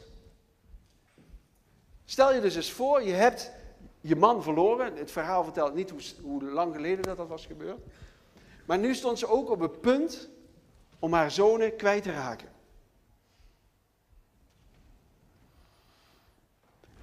Stel 2.04 2.34
je 2.34 2.40
dus 2.40 2.56
eens 2.56 2.72
voor, 2.72 3.02
je 3.02 3.12
hebt 3.12 3.50
je 4.00 4.16
man 4.16 4.42
verloren. 4.42 4.96
Het 4.96 5.10
verhaal 5.10 5.44
vertelt 5.44 5.74
niet 5.74 5.90
hoe, 5.90 6.00
hoe 6.22 6.42
lang 6.42 6.74
geleden 6.74 7.02
dat, 7.02 7.16
dat 7.16 7.28
was 7.28 7.46
gebeurd. 7.46 7.80
Maar 8.66 8.78
nu 8.78 8.94
stond 8.94 9.18
ze 9.18 9.28
ook 9.28 9.50
op 9.50 9.60
het 9.60 9.80
punt 9.80 10.28
om 10.98 11.12
haar 11.12 11.30
zonen 11.30 11.76
kwijt 11.76 12.02
te 12.02 12.12
raken. 12.12 12.48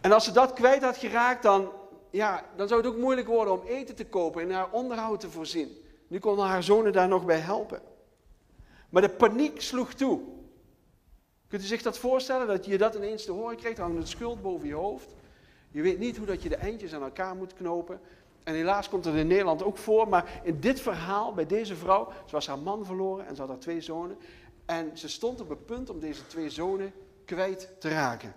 En 0.04 0.12
als 0.12 0.24
ze 0.24 0.32
dat 0.32 0.54
kwijt 0.54 0.84
had 0.84 0.98
geraakt, 0.98 1.44
dan, 1.44 1.72
ja, 2.10 2.46
dan 2.56 2.68
zou 2.68 2.82
het 2.82 2.90
ook 2.90 2.98
moeilijk 2.98 3.28
worden 3.28 3.54
om 3.54 3.68
eten 3.68 3.96
te 3.96 4.06
kopen 4.06 4.42
en 4.42 4.52
haar 4.52 4.72
onderhoud 4.72 5.20
te 5.20 5.30
voorzien. 5.30 5.78
Nu 6.08 6.20
konden 6.20 6.46
haar 6.46 6.64
zonen 6.64 6.94
daar 6.94 7.08
nog 7.08 7.26
bij 7.26 7.38
helpen. 7.38 7.82
Maar 8.90 9.02
de 9.02 9.10
paniek 9.10 9.62
sloeg 9.62 9.94
toe. 9.94 10.22
Kunt 11.48 11.62
u 11.62 11.66
zich 11.66 11.82
dat 11.82 11.98
voorstellen, 11.98 12.48
dat 12.48 12.66
je 12.66 12.78
dat 12.78 12.96
ineens 12.96 13.26
te 13.26 13.32
horen 13.32 13.58
krijgt, 13.58 13.78
hangt 13.78 13.98
een 13.98 14.08
schuld 14.08 14.42
boven 14.42 14.68
je 14.68 14.74
hoofd. 14.74 15.16
Je 15.72 15.82
weet 15.82 16.00
niet 16.00 16.18
hoe 16.18 16.26
dat 16.26 16.44
je 16.44 16.50
de 16.50 16.56
eindjes 16.56 16.94
aan 16.94 17.04
elkaar 17.04 17.36
moet 17.36 17.54
knopen. 17.54 18.00
En 18.44 18.54
helaas 18.54 18.90
komt 18.90 19.06
het 19.06 19.16
in 19.16 19.28
Nederland 19.28 19.64
ook 19.64 19.78
voor, 19.78 20.08
maar 20.08 20.42
in 20.44 20.60
dit 20.60 20.80
verhaal, 20.80 21.34
bij 21.34 21.46
deze 21.46 21.76
vrouw, 21.76 22.12
ze 22.26 22.32
was 22.32 22.48
haar 22.48 22.60
man 22.60 22.86
verloren 22.86 23.28
en 23.28 23.36
ze 23.36 23.42
had 23.42 23.50
haar 23.50 23.60
twee 23.60 23.82
zonen. 23.82 24.18
En 24.66 24.98
ze 24.98 25.10
stond 25.10 25.42
op 25.42 25.50
het 25.50 25.66
punt 25.66 25.90
om 25.90 26.00
deze 26.00 26.28
twee 26.28 26.50
zonen 26.50 26.94
kwijt 27.26 27.70
te 27.80 27.90
raken. 27.90 28.34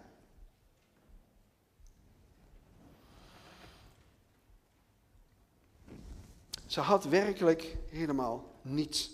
Ze 6.67 6.81
had 6.81 7.05
werkelijk 7.05 7.77
helemaal 7.89 8.55
niets. 8.63 9.11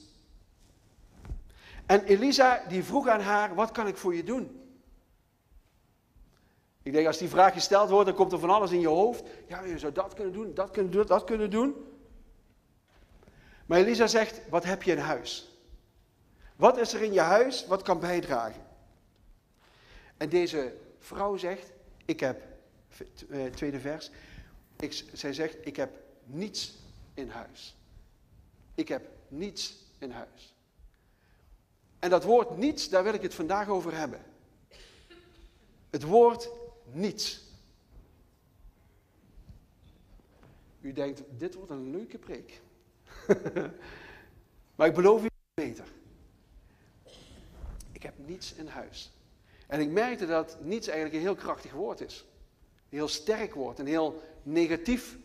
En 1.87 2.04
Elisa 2.04 2.64
die 2.68 2.85
vroeg 2.85 3.09
aan 3.09 3.21
haar, 3.21 3.54
wat 3.54 3.71
kan 3.71 3.87
ik 3.87 3.97
voor 3.97 4.14
je 4.14 4.25
doen? 4.25 4.61
Ik 6.82 6.92
denk 6.92 7.06
als 7.06 7.18
die 7.18 7.28
vraag 7.28 7.52
gesteld 7.52 7.90
wordt, 7.90 8.06
dan 8.06 8.14
komt 8.14 8.32
er 8.32 8.38
van 8.38 8.50
alles 8.50 8.71
in 8.71 8.80
je 8.80 8.88
hoofd. 8.88 9.25
Ja, 9.47 9.62
je 9.62 9.78
zou 9.78 9.92
dat 9.92 10.14
kunnen 10.14 10.32
doen, 10.32 10.54
dat 10.54 10.71
kunnen 10.71 10.92
doen, 10.92 11.06
dat 11.06 11.25
kunnen 11.25 11.50
doen. 11.50 11.75
Maar 13.66 13.78
Elisa 13.78 14.06
zegt, 14.06 14.40
wat 14.49 14.64
heb 14.64 14.82
je 14.82 14.92
in 14.92 14.99
huis? 14.99 15.56
Wat 16.56 16.78
is 16.78 16.92
er 16.92 17.02
in 17.02 17.12
je 17.12 17.21
huis 17.21 17.66
wat 17.66 17.82
kan 17.82 18.00
bijdragen? 18.00 18.62
En 20.16 20.28
deze 20.28 20.76
vrouw 20.99 21.37
zegt, 21.37 21.73
ik 22.04 22.21
heb, 22.21 22.42
eh, 23.30 23.44
tweede 23.44 23.80
vers, 23.80 24.11
ik, 24.76 25.04
zij 25.12 25.32
zegt, 25.32 25.56
ik 25.66 25.76
heb 25.76 25.90
niets 26.25 26.81
in 27.14 27.28
huis. 27.28 27.76
Ik 28.75 28.88
heb 28.88 29.09
niets 29.28 29.76
in 29.99 30.11
huis. 30.11 30.54
En 31.99 32.11
dat 32.11 32.25
woord 32.25 32.57
niets, 32.57 32.88
daar 32.88 33.04
wil 33.04 33.14
ik 33.14 33.23
het 33.23 33.35
vandaag 33.35 33.69
over 33.69 33.97
hebben. 33.97 34.21
Het 35.90 36.02
woord 36.02 36.50
niets. 36.92 37.40
U 40.81 40.92
denkt, 40.92 41.23
dit 41.38 41.54
wordt 41.54 41.71
een 41.71 41.90
leuke 41.90 42.19
preek. 42.19 42.61
maar 44.76 44.87
ik 44.87 44.95
beloof 44.95 45.25
u 45.25 45.28
beter. 45.54 45.87
Ik 47.92 48.02
heb 48.02 48.14
niets 48.26 48.52
in 48.54 48.66
huis. 48.66 49.12
En 49.66 49.81
ik 49.81 49.90
merkte 49.90 50.26
dat 50.26 50.59
niets 50.61 50.87
eigenlijk 50.87 51.16
een 51.16 51.28
heel 51.28 51.35
krachtig 51.35 51.73
woord 51.73 52.00
is. 52.00 52.25
Een 52.90 52.99
heel 52.99 53.09
sterk 53.09 53.54
woord, 53.54 53.78
een 53.78 53.87
heel 53.87 54.23
negatief 54.42 55.19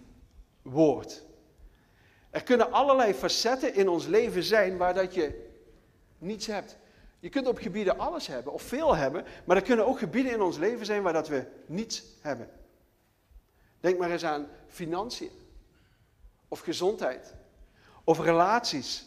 woord. 0.62 1.25
Er 2.29 2.43
kunnen 2.43 2.72
allerlei 2.72 3.13
facetten 3.13 3.74
in 3.74 3.89
ons 3.89 4.05
leven 4.05 4.43
zijn 4.43 4.77
waar 4.77 4.93
dat 4.93 5.13
je 5.13 5.51
niets 6.17 6.48
hebt. 6.48 6.77
Je 7.19 7.29
kunt 7.29 7.48
op 7.48 7.57
gebieden 7.57 7.98
alles 7.98 8.27
hebben 8.27 8.53
of 8.53 8.62
veel 8.62 8.96
hebben, 8.96 9.25
maar 9.46 9.55
er 9.55 9.63
kunnen 9.63 9.88
ook 9.88 10.00
gebieden 10.00 10.31
in 10.31 10.41
ons 10.41 10.57
leven 10.57 10.86
zijn 10.86 11.01
waar 11.01 11.13
dat 11.13 11.27
we 11.27 11.46
niets 11.65 12.03
hebben. 12.22 12.50
Denk 13.79 14.00
maar 14.00 14.12
eens 14.12 14.25
aan 14.25 14.48
financiën, 14.67 15.31
of 16.48 16.60
gezondheid, 16.60 17.34
of 18.03 18.19
relaties, 18.19 19.05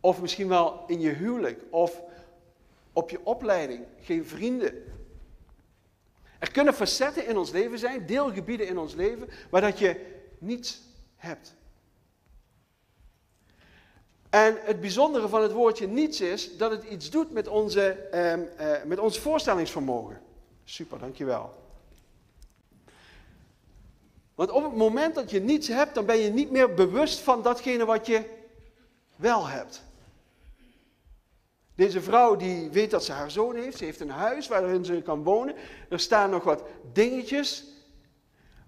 of 0.00 0.20
misschien 0.20 0.48
wel 0.48 0.84
in 0.86 1.00
je 1.00 1.10
huwelijk, 1.10 1.62
of 1.70 2.02
op 2.92 3.10
je 3.10 3.24
opleiding, 3.24 3.84
geen 4.00 4.26
vrienden. 4.26 4.84
Er 6.38 6.50
kunnen 6.50 6.74
facetten 6.74 7.26
in 7.26 7.36
ons 7.36 7.50
leven 7.50 7.78
zijn, 7.78 8.06
deelgebieden 8.06 8.66
in 8.66 8.78
ons 8.78 8.94
leven, 8.94 9.28
waar 9.50 9.60
dat 9.60 9.78
je 9.78 10.20
niets 10.38 10.80
hebt. 11.16 11.54
En 14.36 14.58
het 14.60 14.80
bijzondere 14.80 15.28
van 15.28 15.42
het 15.42 15.52
woordje 15.52 15.86
niets 15.86 16.20
is 16.20 16.56
dat 16.56 16.70
het 16.70 16.84
iets 16.84 17.10
doet 17.10 17.32
met, 17.32 17.48
onze, 17.48 17.90
ehm, 17.92 18.40
eh, 18.56 18.82
met 18.84 18.98
ons 18.98 19.18
voorstellingsvermogen. 19.18 20.20
Super, 20.64 20.98
dankjewel. 20.98 21.54
Want 24.34 24.50
op 24.50 24.62
het 24.62 24.74
moment 24.76 25.14
dat 25.14 25.30
je 25.30 25.40
niets 25.40 25.68
hebt, 25.68 25.94
dan 25.94 26.06
ben 26.06 26.16
je 26.16 26.30
niet 26.30 26.50
meer 26.50 26.74
bewust 26.74 27.18
van 27.18 27.42
datgene 27.42 27.84
wat 27.84 28.06
je 28.06 28.24
wel 29.16 29.46
hebt. 29.46 29.82
Deze 31.74 32.00
vrouw 32.00 32.36
die 32.36 32.70
weet 32.70 32.90
dat 32.90 33.04
ze 33.04 33.12
haar 33.12 33.30
zoon 33.30 33.56
heeft, 33.56 33.78
ze 33.78 33.84
heeft 33.84 34.00
een 34.00 34.10
huis 34.10 34.48
waarin 34.48 34.84
ze 34.84 35.02
kan 35.02 35.22
wonen. 35.22 35.54
Er 35.88 36.00
staan 36.00 36.30
nog 36.30 36.44
wat 36.44 36.62
dingetjes. 36.92 37.64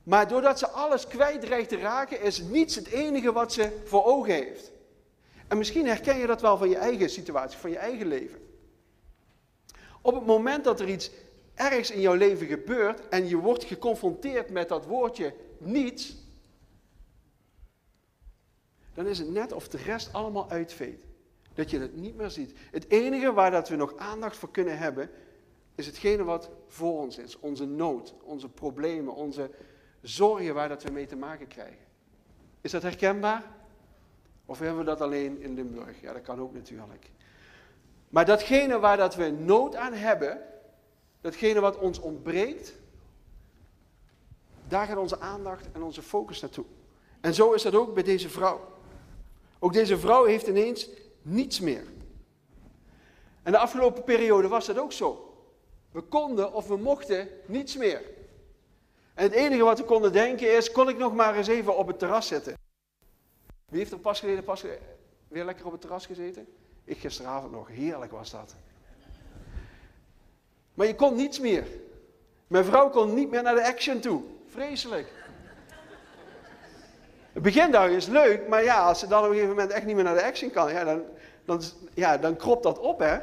Maar 0.03 0.29
doordat 0.29 0.59
ze 0.59 0.69
alles 0.69 1.07
kwijt 1.07 1.41
dreigt 1.41 1.69
te 1.69 1.79
raken, 1.79 2.23
is 2.23 2.39
niets 2.39 2.75
het 2.75 2.87
enige 2.87 3.33
wat 3.33 3.53
ze 3.53 3.83
voor 3.85 4.05
ogen 4.05 4.35
heeft. 4.35 4.77
En 5.49 5.59
misschien 5.59 5.87
herken 5.87 6.19
je 6.19 6.27
dat 6.27 6.41
wel 6.41 6.57
van 6.57 6.69
je 6.69 6.77
eigen 6.77 7.11
situatie, 7.11 7.59
van 7.59 7.71
je 7.71 7.79
eigen 7.79 8.07
leven. 8.07 8.41
Op 10.01 10.15
het 10.15 10.27
moment 10.27 10.65
dat 10.65 10.81
er 10.81 10.89
iets 10.89 11.11
ergens 11.55 11.91
in 11.91 12.01
jouw 12.01 12.15
leven 12.15 12.47
gebeurt 12.47 13.09
en 13.09 13.29
je 13.29 13.37
wordt 13.37 13.65
geconfronteerd 13.65 14.51
met 14.51 14.69
dat 14.69 14.87
woordje 14.87 15.35
niets, 15.59 16.17
dan 18.95 19.07
is 19.07 19.19
het 19.19 19.31
net 19.31 19.53
of 19.53 19.69
de 19.69 19.79
rest 19.79 20.13
allemaal 20.13 20.51
uitveet. 20.51 20.99
Dat 21.55 21.71
je 21.71 21.79
het 21.79 21.97
niet 21.97 22.17
meer 22.17 22.31
ziet. 22.31 22.53
Het 22.71 22.91
enige 22.91 23.33
waar 23.33 23.51
dat 23.51 23.69
we 23.69 23.77
nog 23.77 23.97
aandacht 23.97 24.37
voor 24.37 24.51
kunnen 24.51 24.79
hebben, 24.79 25.11
is 25.75 25.87
hetgene 25.87 26.25
wat 26.25 26.51
voor 26.67 26.99
ons 26.99 27.19
is. 27.19 27.39
Onze 27.39 27.65
nood, 27.65 28.15
onze 28.23 28.49
problemen, 28.49 29.15
onze 29.15 29.51
zorgen 30.01 30.55
waar 30.55 30.69
dat 30.69 30.83
we 30.83 30.91
mee 30.91 31.07
te 31.07 31.17
maken 31.17 31.47
krijgen. 31.47 31.87
Is 32.61 32.71
dat 32.71 32.83
herkenbaar? 32.83 33.58
Of 34.49 34.59
hebben 34.59 34.79
we 34.79 34.85
dat 34.85 35.01
alleen 35.01 35.41
in 35.41 35.55
Limburg? 35.55 36.01
Ja, 36.01 36.13
dat 36.13 36.23
kan 36.23 36.41
ook 36.41 36.55
natuurlijk. 36.55 37.11
Maar 38.09 38.25
datgene 38.25 38.79
waar 38.79 38.97
dat 38.97 39.15
we 39.15 39.31
nood 39.31 39.77
aan 39.77 39.93
hebben, 39.93 40.41
datgene 41.21 41.61
wat 41.61 41.79
ons 41.79 41.99
ontbreekt, 41.99 42.73
daar 44.69 44.87
gaat 44.87 44.97
onze 44.97 45.21
aandacht 45.21 45.67
en 45.73 45.83
onze 45.83 46.03
focus 46.03 46.41
naartoe. 46.41 46.65
En 47.21 47.35
zo 47.35 47.53
is 47.53 47.63
dat 47.63 47.75
ook 47.75 47.95
bij 47.95 48.03
deze 48.03 48.29
vrouw. 48.29 48.61
Ook 49.59 49.73
deze 49.73 49.99
vrouw 49.99 50.25
heeft 50.25 50.47
ineens 50.47 50.89
niets 51.23 51.61
meer. 51.61 51.85
En 53.43 53.53
de 53.53 53.59
afgelopen 53.59 54.05
periode 54.05 54.49
was 54.49 54.67
dat 54.67 54.79
ook 54.79 54.93
zo. 54.93 55.35
We 55.91 56.01
konden 56.01 56.53
of 56.53 56.69
we 56.69 56.77
mochten 56.77 57.29
niets 57.47 57.77
meer. 57.77 58.03
En 59.15 59.23
het 59.23 59.33
enige 59.33 59.63
wat 59.63 59.79
we 59.79 59.85
konden 59.85 60.13
denken 60.13 60.57
is, 60.57 60.73
kon 60.73 60.89
ik 60.89 60.99
nog 60.99 61.15
maar 61.15 61.37
eens 61.37 61.49
even 61.49 61.77
op 61.77 61.87
het 61.87 61.99
terras 61.99 62.27
zitten? 62.27 62.67
Wie 63.69 63.79
heeft 63.79 63.93
er 63.93 63.99
pas 63.99 64.21
geleden 64.21 64.45
pas 64.45 64.65
weer 65.29 65.45
lekker 65.45 65.67
op 65.67 65.73
het 65.73 65.81
terras 65.81 66.07
gezeten? 66.07 66.47
Ik 66.85 66.99
gisteravond 66.99 67.53
nog. 67.53 67.69
Heerlijk 67.69 68.13
was 68.13 68.31
dat. 68.31 68.55
Maar 70.75 70.87
je 70.87 70.95
kon 70.95 71.15
niets 71.15 71.41
meer. 71.41 71.67
Mijn 72.47 72.65
vrouw 72.65 72.91
kon 72.91 73.15
niet 73.15 73.31
meer 73.31 73.43
naar 73.43 73.55
de 73.55 73.67
action 73.67 74.01
toe. 74.01 74.23
Vreselijk. 74.47 75.13
Het 77.33 77.43
begindag 77.43 77.89
is 77.89 78.07
leuk, 78.07 78.49
maar 78.49 78.65
ja, 78.65 78.87
als 78.87 78.99
ze 78.99 79.07
dan 79.07 79.19
op 79.19 79.25
een 79.25 79.33
gegeven 79.33 79.55
moment 79.55 79.71
echt 79.71 79.87
niet 79.87 79.95
meer 79.95 80.05
naar 80.05 80.15
de 80.15 80.25
action 80.25 80.51
kan, 80.51 80.73
ja, 80.73 80.85
dan, 80.85 81.03
dan, 81.45 81.63
ja, 81.95 82.19
dan 82.19 82.37
kropt 82.37 82.63
dat 82.63 82.79
op, 82.79 82.99
hè? 82.99 83.19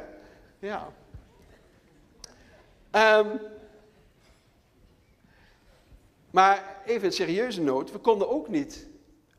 Ja. 0.60 0.88
Um, 2.92 3.40
maar 6.32 6.76
even 6.86 7.06
een 7.06 7.14
serieuze 7.14 7.62
noot, 7.62 7.92
we 7.92 7.98
konden 7.98 8.30
ook 8.30 8.48
niet 8.48 8.88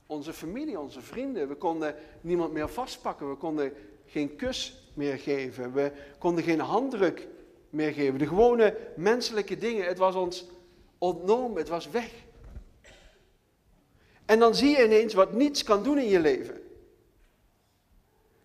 onze 0.06 0.32
familie, 0.32 0.78
onze 0.78 1.00
vrienden. 1.00 1.48
We 1.48 1.54
konden 1.54 1.94
niemand 2.20 2.52
meer 2.52 2.68
vastpakken. 2.68 3.30
We 3.30 3.36
konden 3.36 3.72
geen 4.06 4.36
kus 4.36 4.90
meer 4.94 5.18
geven. 5.18 5.72
We 5.72 5.92
konden 6.18 6.44
geen 6.44 6.60
handdruk 6.60 7.28
meer 7.70 7.92
geven. 7.92 8.18
De 8.18 8.26
gewone 8.26 8.76
menselijke 8.96 9.58
dingen. 9.58 9.86
Het 9.86 9.98
was 9.98 10.14
ons 10.14 10.46
ontnomen. 10.98 11.58
Het 11.58 11.68
was 11.68 11.90
weg. 11.90 12.10
En 14.25 14.38
dan 14.38 14.54
zie 14.54 14.76
je 14.76 14.84
ineens 14.84 15.14
wat 15.14 15.32
niets 15.32 15.62
kan 15.62 15.82
doen 15.82 15.98
in 15.98 16.08
je 16.08 16.20
leven. 16.20 16.60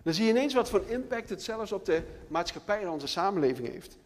Dan 0.04 0.14
zie 0.14 0.24
je 0.24 0.30
ineens 0.30 0.54
wat 0.54 0.70
voor 0.70 0.84
impact 0.88 1.30
het 1.30 1.44
zelfs 1.44 1.72
op 1.72 1.86
de 1.86 2.04
maatschappij 2.28 2.82
en 2.82 2.90
onze 2.90 3.08
samenleving 3.08 3.68
heeft. 3.68 3.98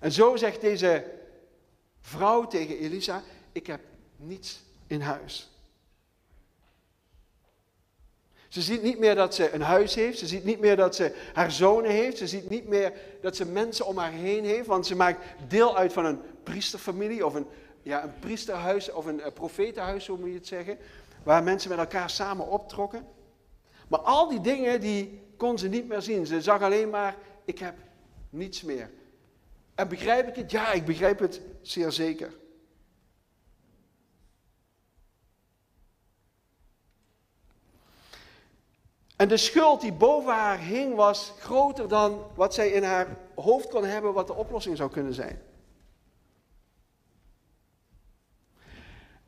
En 0.00 0.12
zo 0.12 0.36
zegt 0.36 0.60
deze 0.60 1.19
vrouw 2.00 2.46
tegen 2.46 2.78
Elisa, 2.78 3.22
ik 3.52 3.66
heb 3.66 3.80
niets 4.16 4.62
in 4.86 5.00
huis. 5.00 5.50
Ze 8.50 8.62
ziet 8.62 8.82
niet 8.82 8.98
meer 8.98 9.14
dat 9.14 9.34
ze 9.34 9.52
een 9.52 9.62
huis 9.62 9.94
heeft. 9.94 10.18
Ze 10.18 10.26
ziet 10.26 10.44
niet 10.44 10.60
meer 10.60 10.76
dat 10.76 10.94
ze 10.94 11.14
haar 11.32 11.52
zonen 11.52 11.90
heeft. 11.90 12.18
Ze 12.18 12.26
ziet 12.26 12.50
niet 12.50 12.68
meer 12.68 12.92
dat 13.20 13.36
ze 13.36 13.46
mensen 13.46 13.86
om 13.86 13.98
haar 13.98 14.12
heen 14.12 14.44
heeft. 14.44 14.66
Want 14.66 14.86
ze 14.86 14.96
maakt 14.96 15.24
deel 15.48 15.76
uit 15.76 15.92
van 15.92 16.04
een 16.04 16.20
priesterfamilie 16.42 17.26
of 17.26 17.34
een, 17.34 17.46
ja, 17.82 18.04
een 18.04 18.18
priesterhuis 18.18 18.92
of 18.92 19.06
een, 19.06 19.26
een 19.26 19.32
profetenhuis, 19.32 20.04
zo 20.04 20.16
moet 20.16 20.28
je 20.28 20.34
het 20.34 20.46
zeggen. 20.46 20.78
Waar 21.22 21.42
mensen 21.42 21.70
met 21.70 21.78
elkaar 21.78 22.10
samen 22.10 22.46
optrokken. 22.46 23.06
Maar 23.88 24.00
al 24.00 24.28
die 24.28 24.40
dingen 24.40 24.80
die 24.80 25.20
kon 25.36 25.58
ze 25.58 25.68
niet 25.68 25.88
meer 25.88 26.02
zien. 26.02 26.26
Ze 26.26 26.42
zag 26.42 26.62
alleen 26.62 26.90
maar, 26.90 27.16
ik 27.44 27.58
heb 27.58 27.74
niets 28.30 28.62
meer. 28.62 28.90
En 29.80 29.88
begrijp 29.88 30.28
ik 30.28 30.36
het? 30.36 30.50
Ja, 30.50 30.72
ik 30.72 30.84
begrijp 30.84 31.18
het 31.18 31.40
zeer 31.62 31.92
zeker. 31.92 32.32
En 39.16 39.28
de 39.28 39.36
schuld 39.36 39.80
die 39.80 39.92
boven 39.92 40.32
haar 40.32 40.58
hing 40.58 40.94
was 40.94 41.32
groter 41.38 41.88
dan 41.88 42.26
wat 42.34 42.54
zij 42.54 42.68
in 42.70 42.82
haar 42.82 43.16
hoofd 43.34 43.68
kon 43.68 43.84
hebben, 43.84 44.12
wat 44.12 44.26
de 44.26 44.34
oplossing 44.34 44.76
zou 44.76 44.90
kunnen 44.90 45.14
zijn. 45.14 45.42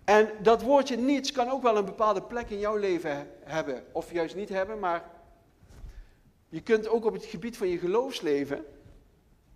En 0.05 0.31
dat 0.43 0.63
woordje 0.63 0.97
niets 0.97 1.33
kan 1.33 1.51
ook 1.51 1.63
wel 1.63 1.77
een 1.77 1.85
bepaalde 1.85 2.23
plek 2.23 2.51
in 2.51 2.59
jouw 2.59 2.77
leven 2.77 3.31
hebben, 3.45 3.85
of 3.93 4.13
juist 4.13 4.35
niet 4.35 4.49
hebben, 4.49 4.79
maar 4.79 5.11
je 6.49 6.61
kunt 6.61 6.89
ook 6.89 7.05
op 7.05 7.13
het 7.13 7.25
gebied 7.25 7.57
van 7.57 7.69
je 7.69 7.79
geloofsleven 7.79 8.65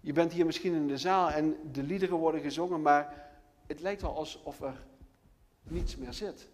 je 0.06 0.12
bent 0.12 0.32
hier 0.32 0.46
misschien 0.46 0.74
in 0.74 0.86
de 0.86 0.98
zaal 0.98 1.30
en 1.30 1.56
de 1.72 1.82
liederen 1.82 2.16
worden 2.16 2.40
gezongen, 2.40 2.82
maar 2.82 3.30
het 3.66 3.80
lijkt 3.80 4.02
wel 4.02 4.16
alsof 4.16 4.60
er 4.60 4.86
niets 5.62 5.96
meer 5.96 6.12
zit. 6.12 6.48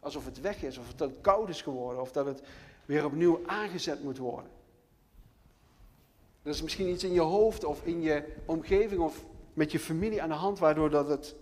Alsof 0.00 0.24
het 0.24 0.40
weg 0.40 0.62
is, 0.62 0.78
of 0.78 0.94
dat 0.94 1.10
het 1.10 1.20
koud 1.20 1.48
is 1.48 1.62
geworden, 1.62 2.00
of 2.00 2.12
dat 2.12 2.26
het 2.26 2.42
weer 2.84 3.04
opnieuw 3.04 3.40
aangezet 3.46 4.02
moet 4.02 4.18
worden. 4.18 4.50
Er 6.42 6.50
is 6.50 6.62
misschien 6.62 6.88
iets 6.88 7.04
in 7.04 7.12
je 7.12 7.20
hoofd 7.20 7.64
of 7.64 7.84
in 7.84 8.02
je 8.02 8.34
omgeving 8.44 9.00
of 9.00 9.24
met 9.54 9.72
je 9.72 9.78
familie 9.78 10.22
aan 10.22 10.28
de 10.28 10.34
hand, 10.34 10.58
waardoor 10.58 10.90
dat 10.90 11.08
het 11.08 11.34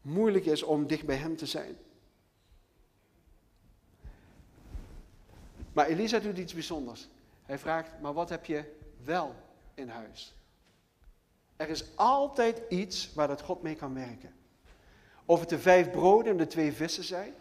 moeilijk 0.00 0.46
is 0.46 0.62
om 0.62 0.86
dicht 0.86 1.06
bij 1.06 1.16
Hem 1.16 1.36
te 1.36 1.46
zijn. 1.46 1.76
Maar 5.72 5.86
Elisa 5.86 6.18
doet 6.18 6.38
iets 6.38 6.54
bijzonders. 6.54 7.08
Hij 7.46 7.58
vraagt, 7.58 8.00
maar 8.00 8.12
wat 8.12 8.28
heb 8.28 8.44
je 8.44 8.64
wel 9.04 9.34
in 9.74 9.88
huis? 9.88 10.34
Er 11.60 11.68
is 11.68 11.96
altijd 11.96 12.62
iets 12.68 13.14
waar 13.14 13.28
dat 13.28 13.40
God 13.40 13.62
mee 13.62 13.74
kan 13.74 13.94
werken. 13.94 14.34
Of 15.24 15.40
het 15.40 15.48
de 15.48 15.58
vijf 15.58 15.90
broden 15.90 16.32
en 16.32 16.38
de 16.38 16.46
twee 16.46 16.72
vissen 16.72 17.04
zijn. 17.04 17.34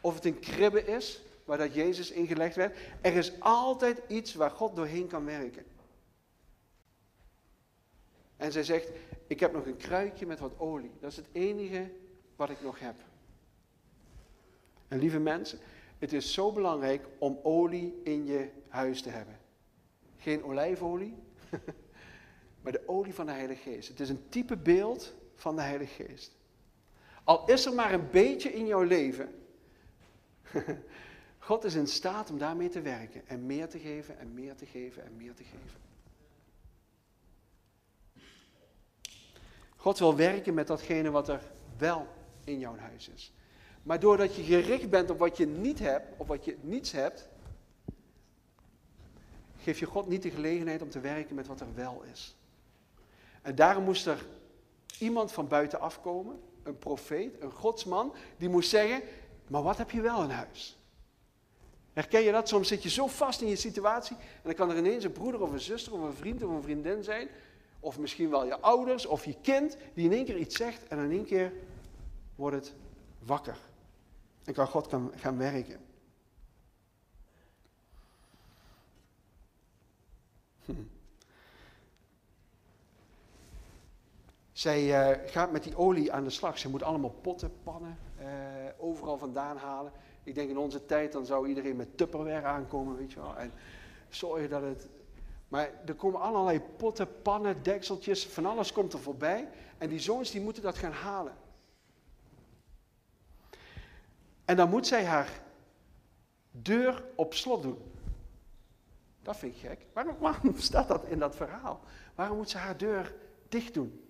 Of 0.00 0.14
het 0.14 0.24
een 0.24 0.38
kribbe 0.38 0.84
is 0.84 1.20
waar 1.44 1.58
dat 1.58 1.74
Jezus 1.74 2.10
ingelegd 2.10 2.56
werd. 2.56 2.78
Er 3.00 3.16
is 3.16 3.40
altijd 3.40 4.00
iets 4.08 4.34
waar 4.34 4.50
God 4.50 4.76
doorheen 4.76 5.06
kan 5.06 5.24
werken. 5.24 5.64
En 8.36 8.52
zij 8.52 8.62
zegt, 8.62 8.90
ik 9.26 9.40
heb 9.40 9.52
nog 9.52 9.66
een 9.66 9.76
kruikje 9.76 10.26
met 10.26 10.38
wat 10.38 10.58
olie. 10.58 10.92
Dat 11.00 11.10
is 11.10 11.16
het 11.16 11.28
enige 11.32 11.90
wat 12.36 12.50
ik 12.50 12.62
nog 12.62 12.78
heb. 12.78 12.96
En 14.88 14.98
lieve 14.98 15.18
mensen, 15.18 15.58
het 15.98 16.12
is 16.12 16.32
zo 16.32 16.52
belangrijk 16.52 17.06
om 17.18 17.38
olie 17.42 18.00
in 18.04 18.26
je 18.26 18.50
huis 18.68 19.02
te 19.02 19.10
hebben. 19.10 19.38
Geen 20.16 20.44
olijfolie, 20.44 21.14
maar 22.68 22.80
de 22.80 22.88
olie 22.88 23.14
van 23.14 23.26
de 23.26 23.32
Heilige 23.32 23.70
Geest. 23.70 23.88
Het 23.88 24.00
is 24.00 24.08
een 24.08 24.28
type 24.28 24.56
beeld 24.56 25.14
van 25.34 25.56
de 25.56 25.62
Heilige 25.62 26.04
Geest. 26.04 26.32
Al 27.24 27.46
is 27.46 27.66
er 27.66 27.72
maar 27.72 27.92
een 27.92 28.10
beetje 28.10 28.52
in 28.52 28.66
jouw 28.66 28.82
leven, 28.82 29.34
God 31.38 31.64
is 31.64 31.74
in 31.74 31.86
staat 31.86 32.30
om 32.30 32.38
daarmee 32.38 32.68
te 32.68 32.80
werken 32.80 33.28
en 33.28 33.46
meer 33.46 33.68
te 33.68 33.78
geven 33.78 34.18
en 34.18 34.34
meer 34.34 34.54
te 34.54 34.66
geven 34.66 35.04
en 35.04 35.16
meer 35.16 35.34
te 35.34 35.42
geven. 35.42 35.80
God 39.76 39.98
wil 39.98 40.16
werken 40.16 40.54
met 40.54 40.66
datgene 40.66 41.10
wat 41.10 41.28
er 41.28 41.42
wel 41.78 42.06
in 42.44 42.58
jouw 42.58 42.76
huis 42.76 43.08
is. 43.08 43.32
Maar 43.82 44.00
doordat 44.00 44.34
je 44.34 44.42
gericht 44.42 44.90
bent 44.90 45.10
op 45.10 45.18
wat 45.18 45.36
je 45.36 45.46
niet 45.46 45.78
hebt, 45.78 46.06
of 46.16 46.26
wat 46.26 46.44
je 46.44 46.56
niets 46.60 46.92
hebt, 46.92 47.28
geef 49.56 49.78
je 49.78 49.86
God 49.86 50.08
niet 50.08 50.22
de 50.22 50.30
gelegenheid 50.30 50.82
om 50.82 50.90
te 50.90 51.00
werken 51.00 51.34
met 51.34 51.46
wat 51.46 51.60
er 51.60 51.74
wel 51.74 52.02
is. 52.12 52.37
En 53.48 53.54
daarom 53.54 53.84
moest 53.84 54.06
er 54.06 54.26
iemand 54.98 55.32
van 55.32 55.48
buiten 55.48 55.80
afkomen, 55.80 56.40
een 56.62 56.78
profeet, 56.78 57.42
een 57.42 57.50
godsman, 57.50 58.14
die 58.36 58.48
moest 58.48 58.68
zeggen, 58.68 59.02
maar 59.46 59.62
wat 59.62 59.76
heb 59.76 59.90
je 59.90 60.00
wel 60.00 60.22
in 60.22 60.30
huis? 60.30 60.78
Herken 61.92 62.20
je 62.20 62.32
dat? 62.32 62.48
Soms 62.48 62.68
zit 62.68 62.82
je 62.82 62.88
zo 62.88 63.06
vast 63.06 63.40
in 63.40 63.48
je 63.48 63.56
situatie 63.56 64.16
en 64.16 64.42
dan 64.42 64.54
kan 64.54 64.70
er 64.70 64.76
ineens 64.76 65.04
een 65.04 65.12
broeder 65.12 65.42
of 65.42 65.52
een 65.52 65.60
zuster 65.60 65.92
of 65.92 66.00
een 66.00 66.14
vriend 66.14 66.42
of 66.42 66.50
een 66.50 66.62
vriendin 66.62 67.04
zijn, 67.04 67.28
of 67.80 67.98
misschien 67.98 68.30
wel 68.30 68.44
je 68.44 68.60
ouders 68.60 69.06
of 69.06 69.24
je 69.24 69.34
kind, 69.42 69.76
die 69.94 70.04
in 70.04 70.12
één 70.12 70.24
keer 70.24 70.38
iets 70.38 70.56
zegt 70.56 70.86
en 70.88 70.98
in 70.98 71.10
één 71.10 71.24
keer 71.24 71.52
wordt 72.34 72.56
het 72.56 72.74
wakker. 73.18 73.58
En 74.44 74.54
kan 74.54 74.66
God 74.66 74.88
gaan 75.14 75.38
werken. 75.38 75.80
Hm. 80.64 80.72
Zij 84.58 85.10
uh, 85.10 85.30
gaat 85.30 85.52
met 85.52 85.62
die 85.62 85.76
olie 85.76 86.12
aan 86.12 86.24
de 86.24 86.30
slag. 86.30 86.58
Ze 86.58 86.68
moet 86.68 86.82
allemaal 86.82 87.10
potten, 87.10 87.52
pannen, 87.62 87.98
uh, 88.20 88.26
overal 88.78 89.18
vandaan 89.18 89.56
halen. 89.56 89.92
Ik 90.22 90.34
denk 90.34 90.50
in 90.50 90.58
onze 90.58 90.86
tijd, 90.86 91.12
dan 91.12 91.26
zou 91.26 91.48
iedereen 91.48 91.76
met 91.76 91.96
Tupperware 91.96 92.46
aankomen, 92.46 92.96
weet 92.96 93.12
je 93.12 93.20
wel. 93.20 93.36
En 93.36 93.52
zorgen 94.08 94.50
dat 94.50 94.62
het... 94.62 94.88
Maar 95.48 95.70
er 95.86 95.94
komen 95.94 96.20
allerlei 96.20 96.60
potten, 96.60 97.22
pannen, 97.22 97.62
dekseltjes, 97.62 98.26
van 98.26 98.46
alles 98.46 98.72
komt 98.72 98.92
er 98.92 98.98
voorbij. 98.98 99.48
En 99.78 99.88
die 99.88 99.98
zoons 99.98 100.30
die 100.30 100.40
moeten 100.40 100.62
dat 100.62 100.78
gaan 100.78 100.92
halen. 100.92 101.34
En 104.44 104.56
dan 104.56 104.68
moet 104.68 104.86
zij 104.86 105.04
haar 105.04 105.42
deur 106.50 107.04
op 107.14 107.34
slot 107.34 107.62
doen. 107.62 107.78
Dat 109.22 109.36
vind 109.36 109.54
ik 109.54 109.60
gek. 109.60 109.86
Waarom, 109.92 110.16
waarom 110.28 110.56
staat 110.56 110.88
dat 110.88 111.04
in 111.04 111.18
dat 111.18 111.36
verhaal? 111.36 111.80
Waarom 112.14 112.36
moet 112.36 112.50
ze 112.50 112.58
haar 112.58 112.76
deur 112.76 113.14
dicht 113.48 113.74
doen? 113.74 114.02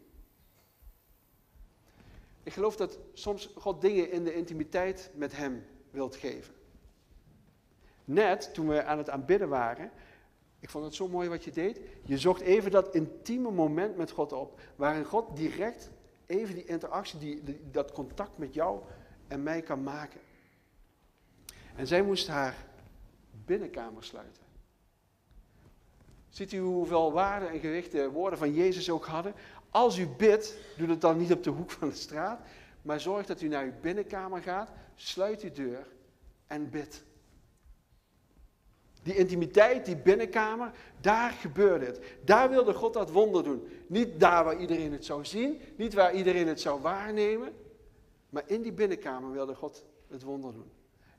Ik 2.49 2.55
geloof 2.55 2.77
dat 2.77 2.99
soms 3.13 3.51
God 3.55 3.81
dingen 3.81 4.11
in 4.11 4.25
de 4.25 4.35
intimiteit 4.35 5.11
met 5.15 5.37
Hem 5.37 5.67
wilt 5.91 6.17
geven. 6.17 6.55
Net 8.05 8.55
toen 8.55 8.69
we 8.69 8.85
aan 8.85 8.99
het 8.99 9.11
aanbidden 9.11 9.49
waren, 9.49 9.91
ik 10.59 10.71
vond 10.71 10.85
het 10.85 10.95
zo 10.95 11.09
mooi 11.09 11.29
wat 11.29 11.45
je 11.45 11.51
deed. 11.51 11.81
Je 12.03 12.19
zocht 12.19 12.41
even 12.41 12.71
dat 12.71 12.95
intieme 12.95 13.51
moment 13.51 13.97
met 13.97 14.11
God 14.11 14.33
op, 14.33 14.61
waarin 14.77 15.05
God 15.05 15.37
direct 15.37 15.91
even 16.27 16.55
die 16.55 16.65
interactie, 16.65 17.19
die, 17.19 17.71
dat 17.71 17.93
contact 17.93 18.39
met 18.39 18.55
jou 18.55 18.81
en 19.27 19.43
mij 19.43 19.63
kan 19.63 19.83
maken. 19.83 20.21
En 21.77 21.87
zij 21.87 22.03
moest 22.03 22.29
haar 22.29 22.67
binnenkamer 23.45 24.05
sluiten. 24.05 24.43
Ziet 26.29 26.53
u 26.53 26.59
hoeveel 26.59 27.13
waarde 27.13 27.47
en 27.47 27.61
gewicht 27.61 27.93
de 27.93 28.11
woorden 28.11 28.39
van 28.39 28.53
Jezus 28.53 28.91
ook 28.91 29.07
hadden? 29.07 29.35
Als 29.71 29.99
u 29.99 30.07
bidt, 30.07 30.55
doe 30.77 30.89
het 30.89 31.01
dan 31.01 31.17
niet 31.17 31.33
op 31.33 31.43
de 31.43 31.51
hoek 31.51 31.71
van 31.71 31.89
de 31.89 31.95
straat, 31.95 32.41
maar 32.83 33.01
zorg 33.01 33.27
dat 33.27 33.41
u 33.41 33.49
naar 33.49 33.65
uw 33.65 33.81
binnenkamer 33.81 34.43
gaat, 34.43 34.71
sluit 34.95 35.43
uw 35.43 35.53
deur 35.53 35.87
en 36.47 36.71
bid. 36.71 37.05
Die 39.03 39.17
intimiteit, 39.17 39.85
die 39.85 39.97
binnenkamer, 39.97 40.71
daar 41.01 41.31
gebeurde 41.31 41.87
het. 41.87 42.01
Daar 42.25 42.49
wilde 42.49 42.75
God 42.75 42.93
dat 42.93 43.11
wonder 43.11 43.45
doen. 43.45 43.69
Niet 43.87 44.21
daar 44.21 44.45
waar 44.45 44.61
iedereen 44.61 44.93
het 44.93 45.05
zou 45.05 45.25
zien, 45.25 45.61
niet 45.77 45.95
waar 45.95 46.15
iedereen 46.15 46.49
het 46.49 46.61
zou 46.61 46.81
waarnemen, 46.81 47.53
maar 48.31 48.43
in 48.47 48.63
die 48.63 48.73
binnenkamer 48.73 49.33
wilde 49.33 49.55
God 49.55 49.85
het 50.09 50.23
wonder 50.23 50.53
doen. 50.53 50.71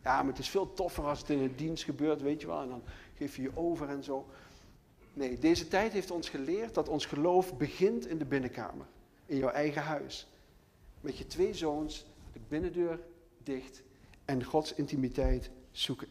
Ja, 0.03 0.17
maar 0.17 0.31
het 0.31 0.39
is 0.39 0.49
veel 0.49 0.73
toffer 0.73 1.03
als 1.03 1.19
het 1.19 1.29
in 1.29 1.41
de 1.41 1.55
dienst 1.55 1.83
gebeurt, 1.83 2.21
weet 2.21 2.41
je 2.41 2.47
wel, 2.47 2.61
en 2.61 2.69
dan 2.69 2.83
geef 3.13 3.35
je 3.35 3.41
je 3.41 3.51
over 3.53 3.89
en 3.89 4.03
zo. 4.03 4.27
Nee, 5.19 5.37
deze 5.39 5.67
tijd 5.67 5.91
heeft 5.91 6.11
ons 6.11 6.29
geleerd 6.29 6.73
dat 6.73 6.89
ons 6.89 7.05
geloof 7.05 7.57
begint 7.57 8.07
in 8.07 8.17
de 8.17 8.25
binnenkamer, 8.25 8.85
in 9.25 9.37
jouw 9.37 9.49
eigen 9.49 9.81
huis. 9.81 10.27
Met 11.01 11.17
je 11.17 11.27
twee 11.27 11.53
zoons, 11.53 12.05
de 12.33 12.39
binnendeur 12.47 12.99
dicht 13.43 13.81
en 14.25 14.43
Gods 14.43 14.73
intimiteit 14.73 15.49
zoeken. 15.71 16.07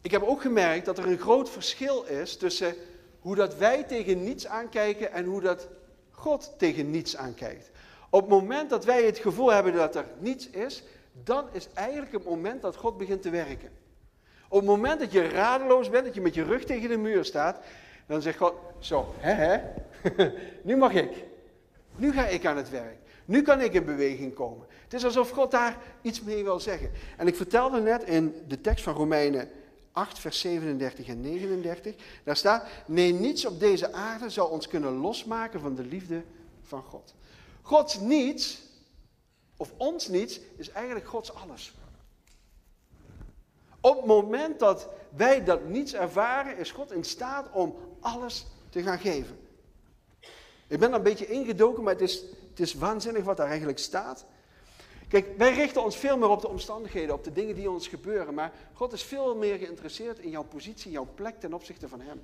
Ik 0.00 0.10
heb 0.10 0.22
ook 0.22 0.40
gemerkt 0.40 0.84
dat 0.84 0.98
er 0.98 1.06
een 1.06 1.18
groot 1.18 1.50
verschil 1.50 2.04
is 2.04 2.36
tussen 2.36 2.74
hoe 3.20 3.34
dat 3.34 3.56
wij 3.56 3.84
tegen 3.84 4.24
niets 4.24 4.46
aankijken 4.46 5.12
en 5.12 5.24
hoe 5.24 5.40
dat 5.40 5.68
God 6.10 6.54
tegen 6.58 6.90
niets 6.90 7.16
aankijkt. 7.16 7.70
Op 8.10 8.20
het 8.20 8.30
moment 8.30 8.70
dat 8.70 8.84
wij 8.84 9.04
het 9.04 9.18
gevoel 9.18 9.52
hebben 9.52 9.72
dat 9.72 9.96
er 9.96 10.06
niets 10.18 10.50
is, 10.50 10.82
dan 11.12 11.48
is 11.52 11.68
eigenlijk 11.74 12.12
het 12.12 12.24
moment 12.24 12.62
dat 12.62 12.76
God 12.76 12.98
begint 12.98 13.22
te 13.22 13.30
werken. 13.30 13.70
Op 14.48 14.58
het 14.58 14.68
moment 14.68 15.00
dat 15.00 15.12
je 15.12 15.28
radeloos 15.28 15.90
bent, 15.90 16.04
dat 16.04 16.14
je 16.14 16.20
met 16.20 16.34
je 16.34 16.42
rug 16.42 16.64
tegen 16.64 16.88
de 16.88 16.96
muur 16.96 17.24
staat, 17.24 17.58
dan 18.06 18.22
zegt 18.22 18.38
God, 18.38 18.54
zo, 18.78 19.14
hè 19.16 19.32
hè, 19.32 19.60
nu 20.68 20.76
mag 20.76 20.92
ik. 20.92 21.24
Nu 21.96 22.12
ga 22.12 22.26
ik 22.26 22.46
aan 22.46 22.56
het 22.56 22.70
werk. 22.70 22.96
Nu 23.24 23.42
kan 23.42 23.60
ik 23.60 23.72
in 23.72 23.84
beweging 23.84 24.34
komen. 24.34 24.66
Het 24.82 24.92
is 24.92 25.04
alsof 25.04 25.30
God 25.30 25.50
daar 25.50 25.78
iets 26.02 26.22
mee 26.22 26.44
wil 26.44 26.60
zeggen. 26.60 26.90
En 27.16 27.26
ik 27.26 27.36
vertelde 27.36 27.80
net 27.80 28.04
in 28.04 28.34
de 28.48 28.60
tekst 28.60 28.84
van 28.84 28.94
Romeinen 28.94 29.48
8, 29.92 30.18
vers 30.18 30.40
37 30.40 31.06
en 31.06 31.20
39, 31.20 31.94
daar 32.24 32.36
staat, 32.36 32.66
nee, 32.86 33.12
niets 33.12 33.46
op 33.46 33.60
deze 33.60 33.92
aarde 33.92 34.30
zal 34.30 34.46
ons 34.46 34.68
kunnen 34.68 34.92
losmaken 34.92 35.60
van 35.60 35.74
de 35.74 35.84
liefde 35.84 36.22
van 36.62 36.82
God. 36.82 37.14
Gods 37.62 38.00
niets 38.00 38.62
of 39.62 39.72
ons 39.76 40.08
niets, 40.08 40.40
is 40.56 40.70
eigenlijk 40.70 41.06
Gods 41.06 41.34
alles. 41.34 41.74
Op 43.80 43.96
het 43.96 44.06
moment 44.06 44.58
dat 44.58 44.88
wij 45.10 45.44
dat 45.44 45.68
niets 45.68 45.94
ervaren, 45.94 46.56
is 46.56 46.70
God 46.70 46.92
in 46.92 47.04
staat 47.04 47.50
om 47.52 47.76
alles 48.00 48.46
te 48.68 48.82
gaan 48.82 48.98
geven. 48.98 49.38
Ik 50.66 50.78
ben 50.78 50.92
een 50.92 51.02
beetje 51.02 51.26
ingedoken, 51.26 51.82
maar 51.82 51.92
het 51.92 52.02
is, 52.02 52.22
het 52.50 52.60
is 52.60 52.74
waanzinnig 52.74 53.24
wat 53.24 53.36
daar 53.36 53.48
eigenlijk 53.48 53.78
staat. 53.78 54.24
Kijk, 55.08 55.38
wij 55.38 55.54
richten 55.54 55.82
ons 55.82 55.96
veel 55.96 56.18
meer 56.18 56.28
op 56.28 56.40
de 56.40 56.48
omstandigheden, 56.48 57.14
op 57.14 57.24
de 57.24 57.32
dingen 57.32 57.54
die 57.54 57.70
ons 57.70 57.88
gebeuren. 57.88 58.34
Maar 58.34 58.52
God 58.72 58.92
is 58.92 59.02
veel 59.02 59.36
meer 59.36 59.58
geïnteresseerd 59.58 60.18
in 60.18 60.30
jouw 60.30 60.44
positie, 60.44 60.90
jouw 60.90 61.08
plek 61.14 61.40
ten 61.40 61.54
opzichte 61.54 61.88
van 61.88 62.00
Hem. 62.00 62.22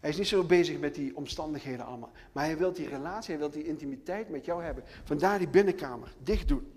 Hij 0.00 0.10
is 0.10 0.16
niet 0.16 0.26
zo 0.26 0.44
bezig 0.44 0.78
met 0.78 0.94
die 0.94 1.16
omstandigheden 1.16 1.86
allemaal. 1.86 2.12
Maar 2.32 2.44
hij 2.44 2.56
wil 2.56 2.72
die 2.72 2.88
relatie, 2.88 3.30
hij 3.30 3.38
wil 3.38 3.50
die 3.50 3.66
intimiteit 3.66 4.28
met 4.28 4.44
jou 4.44 4.62
hebben. 4.62 4.84
Vandaar 5.04 5.38
die 5.38 5.48
binnenkamer, 5.48 6.14
dicht 6.22 6.48
doen. 6.48 6.72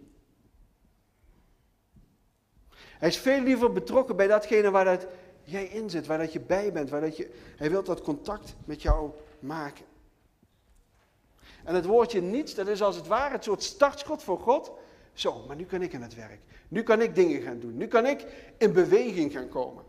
Hij 2.74 3.10
is 3.10 3.18
veel 3.18 3.42
liever 3.42 3.72
betrokken 3.72 4.16
bij 4.16 4.28
datgene 4.28 4.72
waar 4.72 4.86
dat 4.86 5.08
jij 5.44 5.66
in 5.66 5.90
zit, 5.90 6.06
waar 6.06 6.18
dat 6.18 6.34
je 6.34 6.40
bij 6.40 6.72
bent. 6.72 6.90
Waar 6.90 7.02
dat 7.02 7.18
je, 7.18 7.32
hij 7.58 7.70
wil 7.70 7.84
dat 7.84 8.02
contact 8.02 8.56
met 8.66 8.82
jou 8.82 9.12
maken. 9.40 9.86
En 11.64 11.76
het 11.76 11.86
woordje 11.86 12.22
niets, 12.22 12.56
dat 12.56 12.68
is 12.68 12.82
als 12.82 12.96
het 12.96 13.08
ware 13.08 13.34
het 13.34 13.44
soort 13.44 13.64
startschot 13.64 14.24
voor 14.24 14.40
God. 14.40 14.72
Zo, 15.14 15.46
maar 15.48 15.56
nu 15.56 15.66
kan 15.66 15.82
ik 15.82 15.96
aan 15.96 16.02
het 16.02 16.16
werk. 16.16 16.40
Nu 16.68 16.84
kan 16.84 17.02
ik 17.02 17.16
dingen 17.16 17.42
gaan 17.42 17.60
doen. 17.60 17.78
Nu 17.78 17.88
kan 17.88 18.06
ik 18.06 18.26
in 18.58 18.74
beweging 18.74 19.32
gaan 19.32 19.50
komen. 19.50 19.84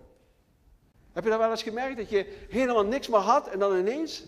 Heb 1.12 1.24
je 1.24 1.30
dat 1.30 1.38
wel 1.38 1.50
eens 1.50 1.62
gemerkt? 1.62 1.96
Dat 1.96 2.10
je 2.10 2.46
helemaal 2.48 2.84
niks 2.84 3.08
meer 3.08 3.18
had 3.18 3.48
en 3.48 3.58
dan 3.58 3.78
ineens 3.78 4.24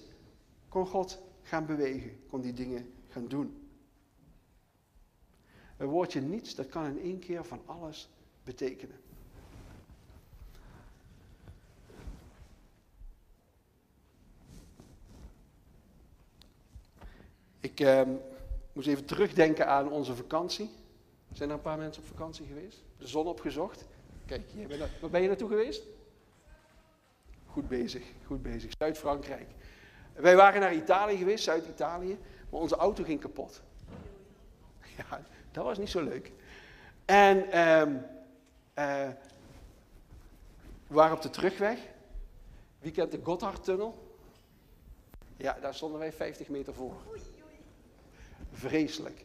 kon 0.69 0.87
God 0.87 1.23
gaan 1.43 1.67
bewegen, 1.67 2.21
kon 2.29 2.41
die 2.41 2.53
dingen 2.53 2.93
gaan 3.09 3.29
doen. 3.29 3.69
Een 5.77 5.87
woordje 5.87 6.21
niets, 6.21 6.55
dat 6.55 6.69
kan 6.69 6.87
in 6.87 7.01
één 7.01 7.19
keer 7.19 7.45
van 7.45 7.63
alles 7.67 8.09
betekenen. 8.45 8.97
Ik 17.61 17.81
uh, 17.81 18.03
moest 18.73 18.89
even 18.89 19.05
terugdenken 19.05 19.67
aan 19.67 19.91
onze 19.91 20.15
vakantie. 20.15 20.71
Zijn 21.33 21.49
er 21.49 21.55
een 21.55 21.63
paar 21.63 21.79
mensen 21.79 22.03
op 22.03 22.09
vakantie 22.09 22.47
geweest? 22.47 22.83
De 22.99 23.07
zon 23.07 23.27
opgezocht? 23.27 23.85
Kijk, 24.27 24.43
waar 25.01 25.11
ben 25.11 25.23
je 25.23 25.29
naartoe 25.29 25.49
geweest? 25.49 25.83
Goed 27.55 27.69
bezig, 27.69 28.03
goed 28.27 28.43
bezig. 28.43 28.73
Zuid-Frankrijk. 28.79 29.49
Wij 30.13 30.37
waren 30.37 30.61
naar 30.61 30.75
Italië 30.75 31.17
geweest, 31.17 31.45
Zuid-Italië, 31.45 32.19
maar 32.51 32.61
onze 32.61 32.77
auto 32.77 33.05
ging 33.05 33.21
kapot. 33.21 33.63
Ja, 34.97 35.21
dat 35.51 35.65
was 35.65 35.79
niet 35.79 35.89
zo 35.89 36.03
leuk. 36.03 36.33
En 37.05 37.51
ehm, 37.51 37.97
eh, 38.75 39.09
we 40.87 40.95
waren 40.95 41.17
op 41.17 41.23
de 41.23 41.31
terugweg. 41.31 41.79
Wie 42.79 42.93
kent 42.93 43.11
de 43.11 43.21
Gotthardtunnel? 43.23 44.17
Ja, 45.37 45.57
daar 45.61 45.75
stonden 45.75 45.99
wij 45.99 46.13
50 46.13 46.49
meter 46.49 46.75
voor. 46.75 46.95
Vreselijk. 48.53 49.25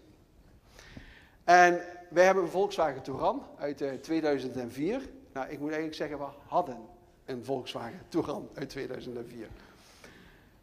En 1.44 1.82
wij 2.10 2.26
hebben 2.26 2.44
een 2.44 2.50
Volkswagen 2.50 3.02
Touran 3.02 3.48
uit 3.58 4.04
2004. 4.04 4.96
Eh, 4.96 5.02
nou, 5.34 5.50
ik 5.50 5.60
moet 5.60 5.72
eigenlijk 5.72 5.96
zeggen, 5.96 6.18
we 6.18 6.26
hadden 6.48 6.98
een 7.30 7.46
Volkswagen 7.46 8.02
Touran 8.08 8.50
uit 8.54 8.70
2004. 8.70 9.48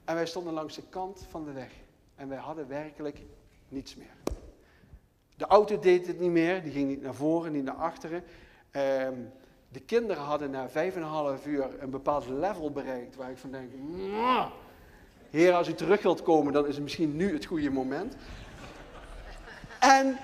En 0.05 0.15
wij 0.15 0.27
stonden 0.27 0.53
langs 0.53 0.75
de 0.75 0.83
kant 0.89 1.27
van 1.31 1.45
de 1.45 1.53
weg. 1.53 1.71
En 2.15 2.29
wij 2.29 2.39
hadden 2.39 2.69
werkelijk 2.69 3.19
niets 3.69 3.97
meer. 3.97 4.35
De 5.37 5.47
auto 5.47 5.79
deed 5.79 6.07
het 6.07 6.21
niet 6.21 6.31
meer, 6.31 6.63
die 6.63 6.73
ging 6.73 6.89
niet 6.89 7.03
naar 7.03 7.15
voren, 7.15 7.53
niet 7.53 7.65
naar 7.65 7.75
achteren. 7.75 8.25
Ehm, 8.71 9.15
de 9.69 9.81
kinderen 9.81 10.23
hadden 10.23 10.51
na 10.51 10.69
vijf 10.69 10.95
en 10.95 11.03
een 11.03 11.09
half 11.09 11.47
uur 11.47 11.83
een 11.83 11.91
bepaald 11.91 12.29
level 12.29 12.71
bereikt 12.71 13.17
waar 13.17 13.31
ik 13.31 13.39
van 13.39 13.51
denk, 13.51 13.71
heer 15.31 15.53
als 15.53 15.69
u 15.69 15.75
terug 15.75 16.03
wilt 16.03 16.23
komen, 16.23 16.53
dan 16.53 16.67
is 16.67 16.75
het 16.75 16.83
misschien 16.83 17.17
nu 17.17 17.33
het 17.33 17.45
goede 17.45 17.71
moment. 17.71 18.17
En 19.81 20.19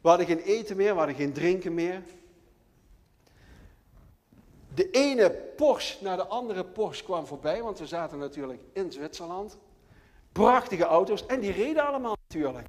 we 0.00 0.08
hadden 0.08 0.26
geen 0.26 0.40
eten 0.40 0.76
meer, 0.76 0.92
we 0.92 0.98
hadden 0.98 1.16
geen 1.16 1.32
drinken 1.32 1.74
meer. 1.74 2.02
De 4.74 4.90
ene 4.90 5.30
Porsche 5.30 6.04
naar 6.04 6.16
de 6.16 6.26
andere 6.26 6.64
Porsche 6.64 7.04
kwam 7.04 7.26
voorbij, 7.26 7.62
want 7.62 7.78
we 7.78 7.86
zaten 7.86 8.18
natuurlijk 8.18 8.62
in 8.72 8.92
Zwitserland. 8.92 9.56
Prachtige 10.32 10.84
auto's 10.84 11.26
en 11.26 11.40
die 11.40 11.52
reden 11.52 11.86
allemaal 11.86 12.16
natuurlijk. 12.28 12.66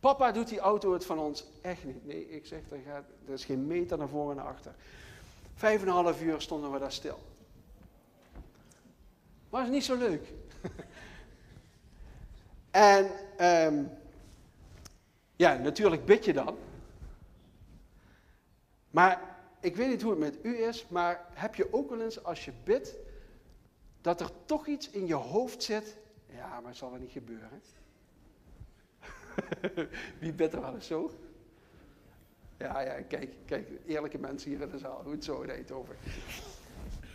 Papa 0.00 0.32
doet 0.32 0.48
die 0.48 0.58
auto 0.58 0.92
het 0.92 1.04
van 1.04 1.18
ons 1.18 1.46
echt 1.62 1.84
niet. 1.84 2.06
Nee, 2.06 2.30
ik 2.30 2.46
zeg, 2.46 2.60
er, 2.70 2.78
gaat, 2.86 3.04
er 3.26 3.32
is 3.32 3.44
geen 3.44 3.66
meter 3.66 3.98
naar 3.98 4.08
voren 4.08 4.30
en 4.30 4.36
naar 4.36 4.52
achter. 4.52 4.74
Vijf 5.54 5.80
en 5.80 5.88
een 5.88 5.94
half 5.94 6.22
uur 6.22 6.40
stonden 6.40 6.72
we 6.72 6.78
daar 6.78 6.92
stil. 6.92 7.18
Was 9.48 9.68
niet 9.68 9.84
zo 9.84 9.96
leuk. 9.96 10.32
en 12.70 13.10
um, 13.40 13.90
ja, 15.36 15.54
natuurlijk 15.54 16.04
bid 16.04 16.24
je 16.24 16.32
dan. 16.32 16.56
Maar 18.90 19.35
ik 19.66 19.76
weet 19.76 19.88
niet 19.88 20.02
hoe 20.02 20.10
het 20.10 20.20
met 20.20 20.38
u 20.42 20.62
is, 20.62 20.86
maar 20.88 21.24
heb 21.32 21.54
je 21.54 21.72
ook 21.72 21.90
wel 21.90 22.00
eens 22.00 22.24
als 22.24 22.44
je 22.44 22.52
bidt, 22.64 22.94
dat 24.00 24.20
er 24.20 24.30
toch 24.44 24.66
iets 24.66 24.90
in 24.90 25.06
je 25.06 25.14
hoofd 25.14 25.62
zit, 25.62 25.96
ja, 26.26 26.60
maar 26.60 26.68
het 26.68 26.76
zal 26.76 26.90
wel 26.90 27.00
niet 27.00 27.10
gebeuren. 27.10 27.62
Wie 30.20 30.32
bidt 30.32 30.52
er 30.52 30.60
wel 30.60 30.74
eens 30.74 30.86
zo? 30.86 31.10
Ja, 32.56 32.80
ja, 32.80 33.00
kijk, 33.00 33.34
kijk, 33.44 33.68
eerlijke 33.86 34.18
mensen 34.18 34.50
hier 34.50 34.60
in 34.60 34.70
de 34.70 34.78
zaal, 34.78 35.02
goed 35.04 35.24
zo, 35.24 35.44
nee, 35.44 35.74
over. 35.74 35.96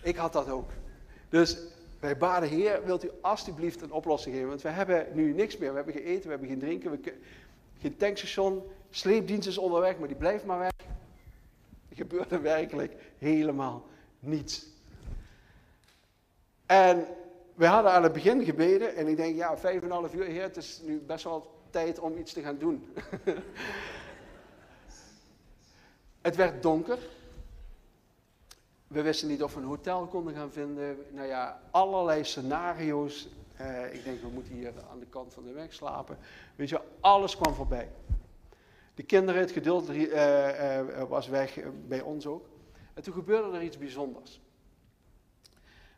Ik 0.04 0.16
had 0.16 0.34
dat 0.34 0.50
ook. 0.50 0.70
Dus 1.30 1.58
wij 2.00 2.18
baden, 2.18 2.50
Heer, 2.50 2.86
wilt 2.86 3.04
u 3.04 3.10
alstublieft 3.22 3.82
een 3.82 3.92
oplossing 3.92 4.36
geven? 4.36 4.50
Want 4.50 4.62
we 4.62 4.70
hebben 4.70 5.08
nu 5.14 5.34
niks 5.34 5.58
meer. 5.58 5.70
We 5.70 5.76
hebben 5.76 5.94
geen 5.94 6.04
eten, 6.04 6.24
we 6.24 6.30
hebben 6.30 6.48
geen 6.48 6.60
drinken, 6.60 6.92
we, 6.92 7.14
geen 7.80 7.98
tankstation. 7.98 8.64
Sleepdienst 8.90 9.48
is 9.48 9.58
onderweg, 9.58 9.98
maar 9.98 10.08
die 10.08 10.18
blijft 10.18 10.46
maar 10.46 10.60
weg. 10.60 10.71
Gebeurde 12.02 12.40
werkelijk 12.40 12.94
helemaal 13.18 13.88
niets. 14.20 14.66
En 16.66 17.06
we 17.54 17.66
hadden 17.66 17.92
aan 17.92 18.04
het 18.04 18.14
begin 18.14 18.44
gebeden 18.44 18.96
en 18.96 19.08
ik 19.08 19.18
denk, 19.18 19.36
ja, 19.36 19.58
vijf 19.58 19.78
en 19.78 19.84
een 19.84 19.92
half 19.92 20.14
uur, 20.14 20.26
heer, 20.26 20.42
het 20.42 20.58
is 20.58 20.82
nu 20.84 21.00
best 21.00 21.24
wel 21.24 21.64
tijd 21.70 22.00
om 22.00 22.18
iets 22.18 22.34
te 22.34 22.42
gaan 22.42 22.58
doen. 22.58 22.94
het 26.28 26.36
werd 26.36 26.64
donker. 26.64 27.00
We 28.88 29.02
wisten 29.02 29.28
niet 29.28 29.44
of 29.44 29.54
we 29.54 29.60
een 29.60 29.66
hotel 29.66 30.08
konden 30.08 30.34
gaan 30.34 30.52
vinden. 30.52 30.98
Nou 31.10 31.28
ja, 31.28 31.62
allerlei 31.72 32.24
scenario's. 32.24 33.30
Uh, 33.62 33.94
ik 33.94 34.04
denk, 34.04 34.22
we 34.22 34.28
moeten 34.28 34.54
hier 34.54 34.74
aan 34.92 35.00
de 35.00 35.08
kant 35.10 35.34
van 35.34 35.44
de 35.44 35.52
weg 35.52 35.74
slapen. 35.74 36.18
Weet 36.56 36.70
je, 36.70 36.82
alles 37.00 37.36
kwam 37.36 37.54
voorbij. 37.54 37.90
De 39.02 39.08
kinderen, 39.08 39.42
het 39.42 39.52
geduld 39.52 39.90
uh, 39.90 40.02
uh, 40.02 41.04
was 41.04 41.28
weg, 41.28 41.60
bij 41.88 42.02
ons 42.02 42.26
ook. 42.26 42.46
En 42.94 43.04
toen 43.04 43.14
gebeurde 43.14 43.58
er 43.58 43.64
iets 43.64 43.78
bijzonders. 43.78 44.42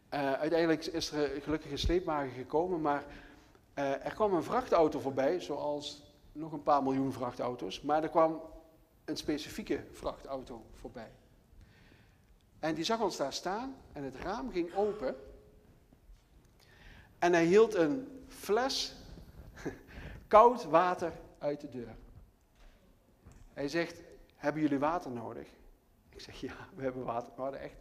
uiteindelijk 0.10 0.86
is 0.86 1.12
er 1.12 1.42
gelukkig 1.42 1.72
een 1.72 1.78
sleepwagen 1.78 2.32
gekomen, 2.32 2.82
maar 2.82 3.06
er 3.74 4.13
kwam 4.13 4.34
een 4.34 4.44
vrachtauto 4.44 5.00
voorbij, 5.00 5.39
zoals 5.39 6.04
nog 6.32 6.52
een 6.52 6.63
paar 6.63 6.84
miljoen 6.84 7.13
vrachtauto's. 7.13 7.82
Maar 7.82 8.04
er 8.04 8.10
kwam 8.10 8.42
een 9.06 9.18
specifieke 9.18 9.84
vrachtauto 9.92 10.66
voorbij. 10.72 11.12
En 12.60 12.76
die 12.76 12.84
zag 12.84 13.02
ons 13.02 13.18
daar 13.18 13.34
staan 13.34 13.76
en 13.94 14.04
het 14.04 14.16
raam 14.16 14.52
ging 14.52 14.76
open. 14.76 15.16
En 17.20 17.34
hij 17.34 17.46
hield 17.46 17.74
een 17.74 18.24
fles 18.28 18.96
koud 20.28 20.63
water 20.63 21.13
uit 21.39 21.62
de 21.62 21.70
deur. 21.70 21.96
Hij 23.54 23.68
zegt, 23.68 24.02
hebben 24.36 24.62
jullie 24.62 24.80
water 24.80 25.12
nodig? 25.12 25.48
Ik 26.10 26.20
zeg, 26.20 26.42
ja, 26.42 26.56
we 26.76 26.84
hebben 26.84 27.04
water. 27.04 27.32
We 27.36 27.42
hadden 27.42 27.60
echt, 27.60 27.76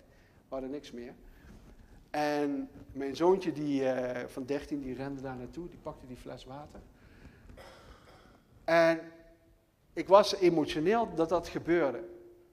we 0.48 0.48
hadden 0.48 0.70
niks 0.70 0.92
meer. 0.92 1.14
En 2.10 2.70
mijn 2.92 3.16
zoontje 3.16 3.52
die, 3.52 3.82
uh, 3.82 4.26
van 4.26 4.46
13, 4.46 4.80
die 4.80 4.94
rende 4.94 5.20
daar 5.20 5.36
naartoe, 5.36 5.68
die 5.68 5.78
pakte 5.78 6.06
die 6.06 6.16
fles 6.16 6.44
water. 6.44 6.80
En 8.64 9.00
ik 9.92 10.08
was 10.08 10.34
emotioneel 10.34 11.14
dat 11.14 11.28
dat 11.28 11.48
gebeurde. 11.48 12.04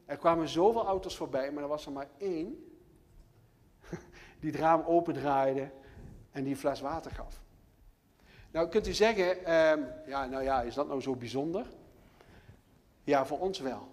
Er 0.06 0.18
kwamen 0.18 0.48
zoveel 0.48 0.86
auto's 0.86 1.18
voorbij, 1.18 1.52
maar 1.52 1.64
er 1.64 1.70
was 1.70 1.86
er 1.86 1.92
maar 1.92 2.10
één 2.18 2.80
die 4.40 4.52
het 4.52 4.60
raam 4.60 4.84
opendraaide 4.86 5.72
en 6.32 6.44
die 6.44 6.56
fles 6.56 6.82
water 6.82 7.12
gaf. 7.12 7.42
Nou 8.52 8.70
kunt 8.70 8.88
u 8.88 8.94
zeggen, 8.94 9.46
ehm, 9.46 9.84
ja, 10.06 10.26
nou 10.26 10.44
ja, 10.44 10.62
is 10.62 10.74
dat 10.74 10.88
nou 10.88 11.02
zo 11.02 11.16
bijzonder? 11.16 11.66
Ja, 13.04 13.26
voor 13.26 13.40
ons 13.40 13.60
wel. 13.60 13.88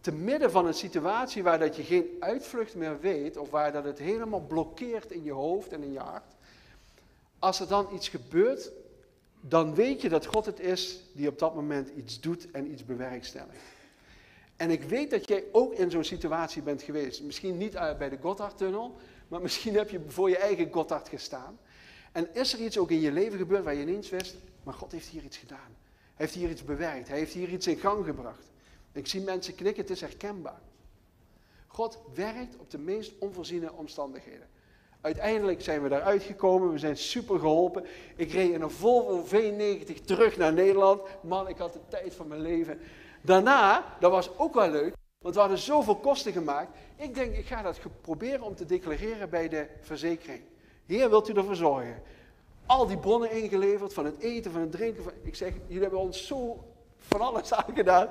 Te 0.00 0.12
midden 0.12 0.50
van 0.50 0.66
een 0.66 0.74
situatie 0.74 1.42
waar 1.42 1.58
dat 1.58 1.76
je 1.76 1.82
geen 1.82 2.16
uitvlucht 2.20 2.74
meer 2.74 3.00
weet, 3.00 3.36
of 3.36 3.50
waar 3.50 3.72
dat 3.72 3.84
het 3.84 3.98
helemaal 3.98 4.40
blokkeert 4.40 5.10
in 5.10 5.24
je 5.24 5.32
hoofd 5.32 5.72
en 5.72 5.82
in 5.82 5.92
je 5.92 5.98
hart, 5.98 6.34
als 7.38 7.60
er 7.60 7.68
dan 7.68 7.88
iets 7.94 8.08
gebeurt, 8.08 8.72
dan 9.40 9.74
weet 9.74 10.00
je 10.00 10.08
dat 10.08 10.26
God 10.26 10.46
het 10.46 10.60
is 10.60 11.00
die 11.12 11.28
op 11.28 11.38
dat 11.38 11.54
moment 11.54 11.88
iets 11.88 12.20
doet 12.20 12.50
en 12.50 12.72
iets 12.72 12.84
bewerkstelligt. 12.84 13.76
En 14.56 14.70
ik 14.70 14.82
weet 14.82 15.10
dat 15.10 15.28
jij 15.28 15.44
ook 15.52 15.72
in 15.72 15.90
zo'n 15.90 16.04
situatie 16.04 16.62
bent 16.62 16.82
geweest. 16.82 17.22
Misschien 17.22 17.56
niet 17.56 17.74
eh, 17.74 17.96
bij 17.96 18.08
de 18.08 18.18
Gotthardtunnel, 18.20 18.96
maar 19.28 19.40
misschien 19.40 19.74
heb 19.74 19.90
je 19.90 20.00
voor 20.06 20.28
je 20.28 20.38
eigen 20.38 20.72
Gotthard 20.72 21.08
gestaan. 21.08 21.58
En 22.12 22.34
is 22.34 22.52
er 22.52 22.60
iets 22.60 22.78
ook 22.78 22.90
in 22.90 23.00
je 23.00 23.12
leven 23.12 23.38
gebeurd 23.38 23.64
waar 23.64 23.74
je 23.74 23.82
ineens 23.82 24.10
wist, 24.10 24.36
maar 24.62 24.74
God 24.74 24.92
heeft 24.92 25.08
hier 25.08 25.22
iets 25.22 25.36
gedaan. 25.36 25.76
Heeft 26.18 26.34
hier 26.34 26.50
iets 26.50 26.64
bewerkt. 26.64 27.08
Hij 27.08 27.18
heeft 27.18 27.32
hier 27.32 27.48
iets 27.48 27.66
in 27.66 27.76
gang 27.76 28.04
gebracht. 28.04 28.50
Ik 28.92 29.06
zie 29.06 29.20
mensen 29.20 29.54
knikken, 29.54 29.82
het 29.82 29.90
is 29.90 30.00
herkenbaar. 30.00 30.60
God 31.66 31.98
werkt 32.14 32.56
op 32.56 32.70
de 32.70 32.78
meest 32.78 33.12
onvoorziene 33.18 33.72
omstandigheden. 33.72 34.48
Uiteindelijk 35.00 35.62
zijn 35.62 35.82
we 35.82 35.88
daaruit 35.88 36.22
gekomen, 36.22 36.72
we 36.72 36.78
zijn 36.78 36.96
super 36.96 37.38
geholpen. 37.38 37.84
Ik 38.16 38.32
reed 38.32 38.52
in 38.52 38.62
een 38.62 38.70
Volvo 38.70 39.26
V90 39.26 40.04
terug 40.04 40.36
naar 40.36 40.52
Nederland. 40.52 41.02
Man, 41.20 41.48
ik 41.48 41.58
had 41.58 41.72
de 41.72 41.80
tijd 41.88 42.14
van 42.14 42.28
mijn 42.28 42.40
leven. 42.40 42.78
Daarna, 43.20 43.96
dat 44.00 44.10
was 44.10 44.38
ook 44.38 44.54
wel 44.54 44.70
leuk, 44.70 44.94
want 45.18 45.34
we 45.34 45.40
hadden 45.40 45.58
zoveel 45.58 45.96
kosten 45.96 46.32
gemaakt. 46.32 46.76
Ik 46.96 47.14
denk, 47.14 47.36
ik 47.36 47.46
ga 47.46 47.62
dat 47.62 47.80
proberen 48.00 48.42
om 48.42 48.54
te 48.54 48.66
declareren 48.66 49.30
bij 49.30 49.48
de 49.48 49.66
verzekering. 49.80 50.42
Heer, 50.86 51.10
wilt 51.10 51.28
u 51.28 51.32
ervoor 51.32 51.56
zorgen? 51.56 52.02
Al 52.68 52.86
die 52.86 52.98
bronnen 52.98 53.30
ingeleverd, 53.30 53.94
van 53.94 54.04
het 54.04 54.18
eten, 54.18 54.52
van 54.52 54.60
het 54.60 54.72
drinken. 54.72 55.02
Van... 55.02 55.12
Ik 55.22 55.34
zeg, 55.34 55.52
jullie 55.66 55.82
hebben 55.82 56.00
ons 56.00 56.26
zo 56.26 56.64
van 56.98 57.20
alles 57.20 57.52
aangedaan. 57.64 58.08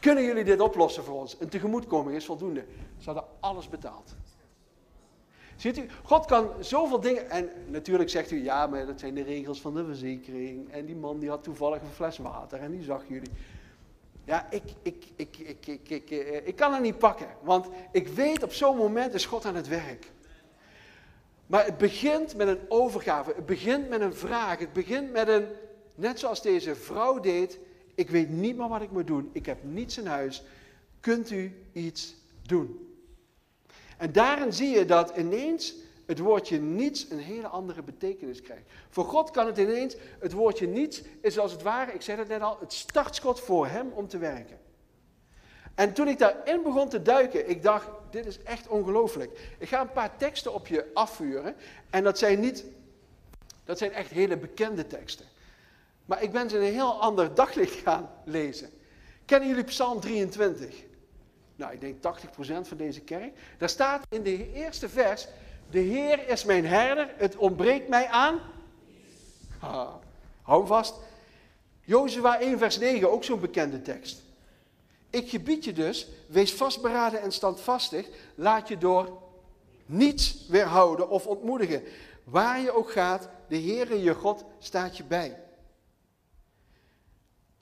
Kunnen 0.00 0.24
jullie 0.24 0.44
dit 0.44 0.60
oplossen 0.60 1.04
voor 1.04 1.14
ons? 1.14 1.36
Een 1.40 1.48
tegemoetkoming 1.48 2.16
is 2.16 2.24
voldoende. 2.24 2.64
Ze 2.98 3.04
hadden 3.04 3.24
alles 3.40 3.68
betaald. 3.68 4.14
Ziet 5.56 5.78
u, 5.78 5.86
God 6.02 6.26
kan 6.26 6.50
zoveel 6.60 7.00
dingen. 7.00 7.30
En 7.30 7.50
natuurlijk 7.66 8.10
zegt 8.10 8.30
u, 8.30 8.42
ja, 8.42 8.66
maar 8.66 8.86
dat 8.86 9.00
zijn 9.00 9.14
de 9.14 9.22
regels 9.22 9.60
van 9.60 9.74
de 9.74 9.84
verzekering. 9.84 10.72
En 10.72 10.86
die 10.86 10.96
man 10.96 11.18
die 11.18 11.28
had 11.28 11.42
toevallig 11.42 11.80
een 11.80 11.88
fles 11.88 12.18
water 12.18 12.60
en 12.60 12.70
die 12.70 12.82
zag 12.82 13.02
jullie. 13.08 13.30
Ja, 14.24 14.46
ik, 14.50 14.62
ik, 14.82 15.04
ik, 15.16 15.36
ik, 15.38 15.66
ik, 15.66 15.88
ik, 15.88 16.10
eh, 16.10 16.46
ik, 16.46 16.56
kan 16.56 16.72
het 16.72 16.82
niet 16.82 16.98
pakken. 16.98 17.26
Want 17.42 17.66
ik 17.92 18.08
weet 18.08 18.42
op 18.42 18.52
zo'n 18.52 18.76
moment 18.76 19.14
is 19.14 19.26
God 19.26 19.44
aan 19.44 19.54
het 19.54 19.68
werk. 19.68 20.10
Maar 21.48 21.64
het 21.64 21.78
begint 21.78 22.36
met 22.36 22.48
een 22.48 22.60
overgave. 22.68 23.32
Het 23.34 23.46
begint 23.46 23.88
met 23.88 24.00
een 24.00 24.14
vraag. 24.14 24.58
Het 24.58 24.72
begint 24.72 25.12
met 25.12 25.28
een, 25.28 25.46
net 25.94 26.18
zoals 26.18 26.42
deze 26.42 26.74
vrouw 26.74 27.20
deed. 27.20 27.58
Ik 27.94 28.10
weet 28.10 28.28
niet 28.28 28.56
meer 28.56 28.68
wat 28.68 28.82
ik 28.82 28.90
moet 28.90 29.06
doen. 29.06 29.30
Ik 29.32 29.46
heb 29.46 29.58
niets 29.62 29.98
in 29.98 30.06
huis. 30.06 30.42
Kunt 31.00 31.30
u 31.30 31.52
iets 31.72 32.14
doen? 32.42 32.94
En 33.96 34.12
daarin 34.12 34.52
zie 34.52 34.68
je 34.68 34.84
dat 34.84 35.16
ineens 35.16 35.74
het 36.06 36.18
woordje 36.18 36.60
niets 36.60 37.10
een 37.10 37.18
hele 37.18 37.46
andere 37.46 37.82
betekenis 37.82 38.42
krijgt. 38.42 38.70
Voor 38.90 39.04
God 39.04 39.30
kan 39.30 39.46
het 39.46 39.58
ineens, 39.58 39.96
het 40.18 40.32
woordje 40.32 40.66
niets 40.66 41.02
is 41.20 41.38
als 41.38 41.52
het 41.52 41.62
ware, 41.62 41.92
ik 41.92 42.02
zei 42.02 42.18
het 42.18 42.28
net 42.28 42.40
al, 42.40 42.56
het 42.60 42.72
startschot 42.72 43.40
voor 43.40 43.66
hem 43.66 43.90
om 43.94 44.08
te 44.08 44.18
werken. 44.18 44.58
En 45.78 45.92
toen 45.92 46.08
ik 46.08 46.18
daarin 46.18 46.62
begon 46.62 46.88
te 46.88 47.02
duiken, 47.02 47.48
ik 47.50 47.62
dacht, 47.62 47.88
dit 48.10 48.26
is 48.26 48.42
echt 48.42 48.68
ongelooflijk. 48.68 49.54
Ik 49.58 49.68
ga 49.68 49.80
een 49.80 49.92
paar 49.92 50.16
teksten 50.16 50.54
op 50.54 50.66
je 50.66 50.90
afvuren. 50.94 51.54
En 51.90 52.04
dat 52.04 52.18
zijn 52.18 52.40
niet, 52.40 52.64
dat 53.64 53.78
zijn 53.78 53.92
echt 53.92 54.10
hele 54.10 54.36
bekende 54.36 54.86
teksten. 54.86 55.26
Maar 56.04 56.22
ik 56.22 56.32
ben 56.32 56.50
ze 56.50 56.56
een 56.56 56.72
heel 56.72 57.00
ander 57.00 57.34
daglicht 57.34 57.74
gaan 57.84 58.10
lezen. 58.24 58.70
Kennen 59.24 59.48
jullie 59.48 59.64
Psalm 59.64 60.00
23? 60.00 60.74
Nou, 61.56 61.72
ik 61.72 61.80
denk 61.80 61.96
80% 61.96 62.68
van 62.68 62.76
deze 62.76 63.00
kerk. 63.00 63.32
Daar 63.58 63.68
staat 63.68 64.06
in 64.08 64.22
de 64.22 64.52
eerste 64.52 64.88
vers, 64.88 65.28
de 65.70 65.80
Heer 65.80 66.28
is 66.28 66.44
mijn 66.44 66.66
herder, 66.66 67.14
het 67.16 67.36
ontbreekt 67.36 67.88
mij 67.88 68.06
aan. 68.06 68.40
Ha, 69.58 69.98
hou 70.42 70.66
vast. 70.66 70.94
Jozua 71.80 72.40
1 72.40 72.58
vers 72.58 72.78
9, 72.78 73.10
ook 73.10 73.24
zo'n 73.24 73.40
bekende 73.40 73.82
tekst. 73.82 74.26
Ik 75.10 75.28
gebied 75.28 75.64
je 75.64 75.72
dus, 75.72 76.08
wees 76.26 76.54
vastberaden 76.54 77.20
en 77.20 77.32
standvastig, 77.32 78.08
laat 78.34 78.68
je 78.68 78.78
door 78.78 79.22
niets 79.86 80.46
weerhouden 80.48 81.10
of 81.10 81.26
ontmoedigen. 81.26 81.82
Waar 82.24 82.60
je 82.60 82.72
ook 82.72 82.92
gaat, 82.92 83.28
de 83.48 83.60
Heere 83.60 84.02
je 84.02 84.14
God 84.14 84.44
staat 84.58 84.96
je 84.96 85.04
bij. 85.04 85.42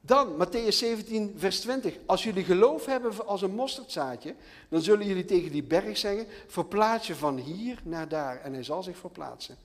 Dan, 0.01 0.47
Matthäus 0.47 0.69
17, 0.69 1.35
vers 1.37 1.61
20. 1.61 1.99
Als 2.07 2.25
jullie 2.25 2.45
geloof 2.45 2.87
hebben 2.87 3.27
als 3.27 3.43
een 3.43 3.55
mosterdzaadje, 3.55 4.35
dan 4.69 4.83
zullen 4.83 5.07
jullie 5.07 5.25
tegen 5.25 5.53
die 5.53 5.63
berg 5.63 5.99
zeggen, 5.99 6.27
verplaats 6.47 7.07
je 7.07 7.15
van 7.15 7.37
hier 7.37 7.81
naar 7.85 8.09
daar. 8.09 8.41
En 8.41 8.53
hij 8.53 8.63
zal 8.63 8.83
zich 8.83 8.97
verplaatsen. 8.97 9.57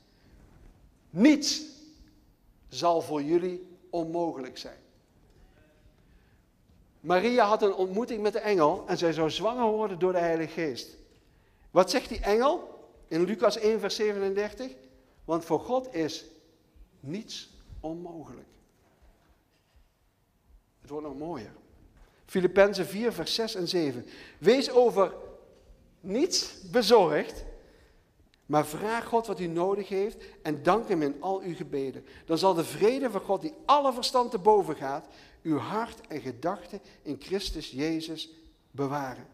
Niets 1.10 1.62
zal 2.70 3.02
voor 3.02 3.24
jullie 3.24 3.68
onmogelijk 3.90 4.58
zijn. 4.58 4.81
Maria 7.02 7.46
had 7.46 7.62
een 7.62 7.74
ontmoeting 7.74 8.22
met 8.22 8.34
de 8.34 8.40
engel 8.40 8.84
en 8.88 8.98
zij 8.98 9.14
zou 9.14 9.30
zwanger 9.30 9.66
worden 9.66 10.00
door 10.00 10.12
de 10.12 10.20
Heilige 10.20 10.54
Geest. 10.54 10.98
Wat 11.72 11.90
zegt 11.90 12.10
die 12.10 12.20
engel 12.20 12.80
in 13.08 13.24
Lucas 13.24 13.58
1, 13.58 13.80
vers 13.80 13.96
37? 13.96 14.72
Want 15.26 15.46
voor 15.46 15.60
God 15.60 15.94
is 15.94 16.26
niets 17.00 17.50
onmogelijk. 17.80 18.48
Het 20.82 20.90
wordt 20.90 21.08
nog 21.08 21.18
mooier. 21.18 21.52
Filippenzen 22.26 22.86
4, 22.86 23.14
vers 23.14 23.34
6 23.34 23.56
en 23.56 23.68
7. 23.68 24.06
Wees 24.38 24.72
over 24.72 25.14
niets 26.00 26.62
bezorgd, 26.72 27.46
maar 28.46 28.66
vraag 28.66 29.06
God 29.06 29.28
wat 29.28 29.40
u 29.40 29.48
nodig 29.48 29.90
heeft 29.90 30.24
en 30.42 30.64
dank 30.64 30.88
Hem 30.88 31.02
in 31.02 31.22
al 31.22 31.42
uw 31.42 31.56
gebeden. 31.56 32.06
Dan 32.26 32.38
zal 32.38 32.54
de 32.54 32.64
vrede 32.64 33.12
van 33.12 33.22
God, 33.22 33.42
die 33.42 33.54
alle 33.66 33.94
verstand 33.94 34.32
te 34.32 34.38
boven 34.38 34.76
gaat, 34.76 35.08
uw 35.44 35.58
hart 35.58 36.08
en 36.08 36.22
gedachten 36.22 36.82
in 37.02 37.18
Christus 37.20 37.72
Jezus 37.72 38.30
bewaren. 38.72 39.28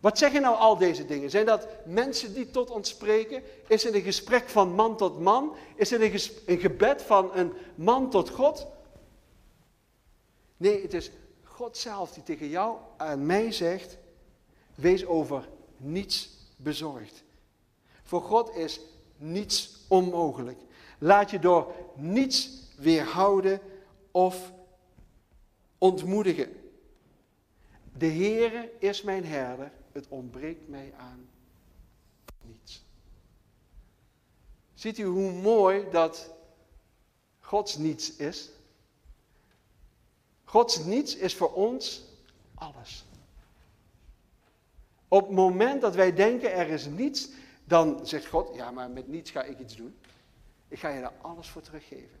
Wat 0.00 0.18
zeggen 0.18 0.42
nou 0.42 0.56
al 0.56 0.76
deze 0.76 1.06
dingen? 1.06 1.30
Zijn 1.30 1.46
dat 1.46 1.68
mensen 1.84 2.34
die 2.34 2.50
tot 2.50 2.70
ons 2.70 2.88
spreken? 2.88 3.42
Is 3.68 3.82
het 3.82 3.94
een 3.94 4.02
gesprek 4.02 4.48
van 4.48 4.72
man 4.72 4.96
tot 4.96 5.20
man? 5.20 5.56
Is 5.74 5.90
het 5.90 6.00
een, 6.46 6.58
gebed 6.58 7.02
van 7.02 7.30
een 7.34 7.52
man 7.74 8.10
tot 8.10 8.30
God? 8.30 8.66
Nee, 10.56 10.82
het 10.82 10.94
is 10.94 11.10
God 11.42 11.76
zelf 11.76 12.12
die 12.12 12.22
tegen 12.22 12.48
jou 12.48 12.76
en 12.96 13.26
mij 13.26 13.52
zegt: 13.52 13.96
wees 14.74 15.06
over 15.06 15.48
niets 15.76 16.30
bezorgd. 16.56 17.24
Voor 18.02 18.22
God 18.22 18.54
is 18.54 18.80
niets 19.16 19.84
onmogelijk. 19.88 20.58
Laat 20.98 21.30
je 21.30 21.38
door 21.38 21.74
niets 21.94 22.50
weerhouden 22.76 23.60
of 24.10 24.52
ontmoedigen. 25.78 26.52
De 27.92 28.06
Heere 28.06 28.72
is 28.78 29.02
mijn 29.02 29.24
herder, 29.24 29.72
het 29.92 30.08
ontbreekt 30.08 30.68
mij 30.68 30.92
aan 30.96 31.28
niets. 32.42 32.84
Ziet 34.74 34.98
u 34.98 35.04
hoe 35.04 35.32
mooi 35.32 35.90
dat 35.90 36.34
Gods 37.40 37.76
niets 37.76 38.16
is? 38.16 38.50
Gods 40.44 40.84
niets 40.84 41.16
is 41.16 41.34
voor 41.34 41.52
ons 41.52 42.04
alles. 42.54 43.04
Op 45.08 45.26
het 45.26 45.36
moment 45.36 45.80
dat 45.80 45.94
wij 45.94 46.14
denken 46.14 46.52
er 46.52 46.68
is 46.68 46.86
niets, 46.86 47.28
dan 47.64 48.06
zegt 48.06 48.26
God, 48.26 48.54
ja 48.54 48.70
maar 48.70 48.90
met 48.90 49.08
niets 49.08 49.30
ga 49.30 49.42
ik 49.42 49.58
iets 49.58 49.76
doen. 49.76 49.96
Ik 50.68 50.78
ga 50.78 50.88
je 50.88 51.00
daar 51.00 51.14
alles 51.20 51.48
voor 51.48 51.62
teruggeven. 51.62 52.20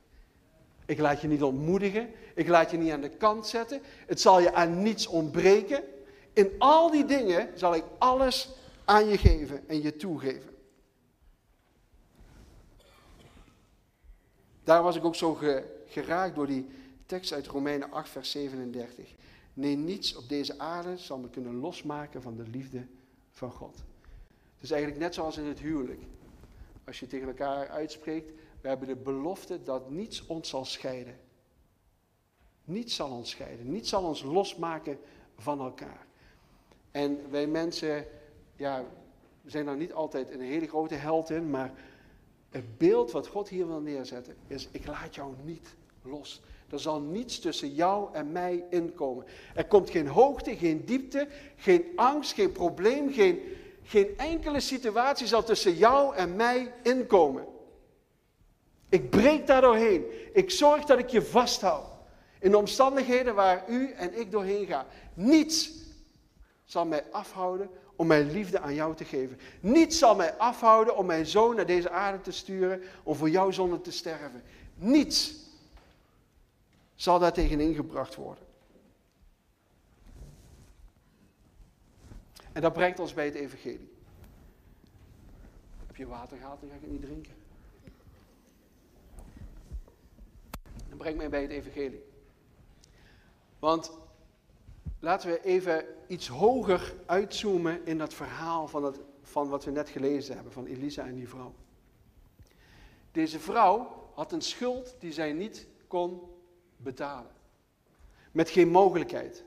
Ik 0.86 0.98
laat 0.98 1.20
je 1.20 1.28
niet 1.28 1.42
ontmoedigen. 1.42 2.10
Ik 2.34 2.48
laat 2.48 2.70
je 2.70 2.76
niet 2.76 2.92
aan 2.92 3.00
de 3.00 3.08
kant 3.08 3.46
zetten. 3.46 3.82
Het 4.06 4.20
zal 4.20 4.40
je 4.40 4.54
aan 4.54 4.82
niets 4.82 5.06
ontbreken. 5.06 5.82
In 6.32 6.50
al 6.58 6.90
die 6.90 7.04
dingen 7.04 7.50
zal 7.54 7.74
ik 7.74 7.84
alles 7.98 8.50
aan 8.84 9.08
je 9.08 9.18
geven 9.18 9.68
en 9.68 9.82
je 9.82 9.96
toegeven. 9.96 10.54
Daar 14.64 14.82
was 14.82 14.96
ik 14.96 15.04
ook 15.04 15.14
zo 15.14 15.38
geraakt 15.86 16.34
door 16.34 16.46
die 16.46 16.66
tekst 17.06 17.32
uit 17.32 17.46
Romeinen 17.46 17.92
8, 17.92 18.08
vers 18.08 18.30
37. 18.30 19.14
Nee, 19.54 19.76
niets 19.76 20.16
op 20.16 20.28
deze 20.28 20.58
aarde 20.58 20.96
zal 20.96 21.18
me 21.18 21.30
kunnen 21.30 21.54
losmaken 21.54 22.22
van 22.22 22.36
de 22.36 22.48
liefde 22.50 22.86
van 23.30 23.50
God. 23.50 23.76
Het 24.54 24.64
is 24.64 24.70
eigenlijk 24.70 25.00
net 25.00 25.14
zoals 25.14 25.36
in 25.36 25.44
het 25.44 25.58
huwelijk. 25.58 26.02
Als 26.84 27.00
je 27.00 27.06
tegen 27.06 27.28
elkaar 27.28 27.68
uitspreekt, 27.68 28.32
we 28.66 28.72
hebben 28.72 28.96
de 28.96 29.02
belofte 29.02 29.62
dat 29.62 29.90
niets 29.90 30.26
ons 30.26 30.48
zal 30.48 30.64
scheiden. 30.64 31.18
Niets 32.64 32.94
zal 32.94 33.10
ons 33.10 33.30
scheiden. 33.30 33.70
Niets 33.70 33.88
zal 33.88 34.04
ons 34.04 34.22
losmaken 34.22 34.98
van 35.36 35.60
elkaar. 35.60 36.06
En 36.90 37.30
wij 37.30 37.46
mensen, 37.46 38.06
ja, 38.56 38.84
zijn 39.44 39.64
daar 39.64 39.76
niet 39.76 39.92
altijd 39.92 40.30
een 40.30 40.40
hele 40.40 40.66
grote 40.66 40.94
held 40.94 41.30
in, 41.30 41.50
maar 41.50 41.72
het 42.50 42.78
beeld 42.78 43.10
wat 43.10 43.26
God 43.26 43.48
hier 43.48 43.66
wil 43.66 43.80
neerzetten 43.80 44.36
is, 44.46 44.68
ik 44.70 44.86
laat 44.86 45.14
jou 45.14 45.34
niet 45.44 45.74
los. 46.02 46.42
Er 46.70 46.80
zal 46.80 47.00
niets 47.00 47.38
tussen 47.38 47.74
jou 47.74 48.14
en 48.14 48.32
mij 48.32 48.64
inkomen. 48.70 49.24
Er 49.54 49.66
komt 49.66 49.90
geen 49.90 50.08
hoogte, 50.08 50.56
geen 50.56 50.84
diepte, 50.84 51.28
geen 51.56 51.92
angst, 51.96 52.32
geen 52.32 52.52
probleem, 52.52 53.12
geen, 53.12 53.40
geen 53.82 54.18
enkele 54.18 54.60
situatie 54.60 55.26
zal 55.26 55.44
tussen 55.44 55.74
jou 55.74 56.16
en 56.16 56.36
mij 56.36 56.72
inkomen. 56.82 57.54
Ik 58.88 59.10
breek 59.10 59.46
daar 59.46 59.60
doorheen. 59.60 60.04
Ik 60.32 60.50
zorg 60.50 60.84
dat 60.84 60.98
ik 60.98 61.08
je 61.08 61.22
vasthoud. 61.22 61.86
In 62.40 62.50
de 62.50 62.56
omstandigheden 62.56 63.34
waar 63.34 63.64
u 63.68 63.92
en 63.92 64.18
ik 64.18 64.30
doorheen 64.30 64.66
gaan. 64.66 64.86
Niets 65.14 65.72
zal 66.64 66.86
mij 66.86 67.04
afhouden 67.10 67.70
om 67.96 68.06
mijn 68.06 68.30
liefde 68.30 68.60
aan 68.60 68.74
jou 68.74 68.94
te 68.94 69.04
geven. 69.04 69.38
Niets 69.60 69.98
zal 69.98 70.14
mij 70.14 70.36
afhouden 70.36 70.96
om 70.96 71.06
mijn 71.06 71.26
zoon 71.26 71.56
naar 71.56 71.66
deze 71.66 71.90
aarde 71.90 72.20
te 72.20 72.30
sturen 72.30 72.82
om 73.02 73.14
voor 73.14 73.30
jouw 73.30 73.50
zonde 73.50 73.80
te 73.80 73.92
sterven. 73.92 74.42
Niets 74.74 75.34
zal 76.94 77.18
daar 77.18 77.32
tegen 77.32 77.60
ingebracht 77.60 78.14
worden. 78.14 78.44
En 82.52 82.62
dat 82.62 82.72
brengt 82.72 83.00
ons 83.00 83.14
bij 83.14 83.24
het 83.24 83.34
evangelie. 83.34 83.92
Heb 85.86 85.96
je 85.96 86.06
water 86.06 86.36
gehad, 86.36 86.60
dan 86.60 86.68
ga 86.68 86.74
ik 86.74 86.80
het 86.80 86.90
niet 86.90 87.02
drinken. 87.02 87.45
Brengt 90.96 91.18
mij 91.18 91.28
bij 91.28 91.42
het 91.42 91.50
evangelie. 91.50 92.04
Want 93.58 93.98
laten 95.00 95.30
we 95.30 95.44
even 95.44 95.84
iets 96.06 96.28
hoger 96.28 96.94
uitzoomen 97.06 97.86
in 97.86 97.98
dat 97.98 98.14
verhaal 98.14 98.68
van, 98.68 98.96
van 99.22 99.48
wat 99.48 99.64
we 99.64 99.70
net 99.70 99.88
gelezen 99.88 100.34
hebben, 100.34 100.52
van 100.52 100.66
Elisa 100.66 101.06
en 101.06 101.14
die 101.14 101.28
vrouw. 101.28 101.54
Deze 103.12 103.38
vrouw 103.38 104.04
had 104.14 104.32
een 104.32 104.42
schuld 104.42 104.96
die 104.98 105.12
zij 105.12 105.32
niet 105.32 105.66
kon 105.86 106.20
betalen. 106.76 107.30
Met 108.32 108.50
geen 108.50 108.68
mogelijkheid. 108.68 109.44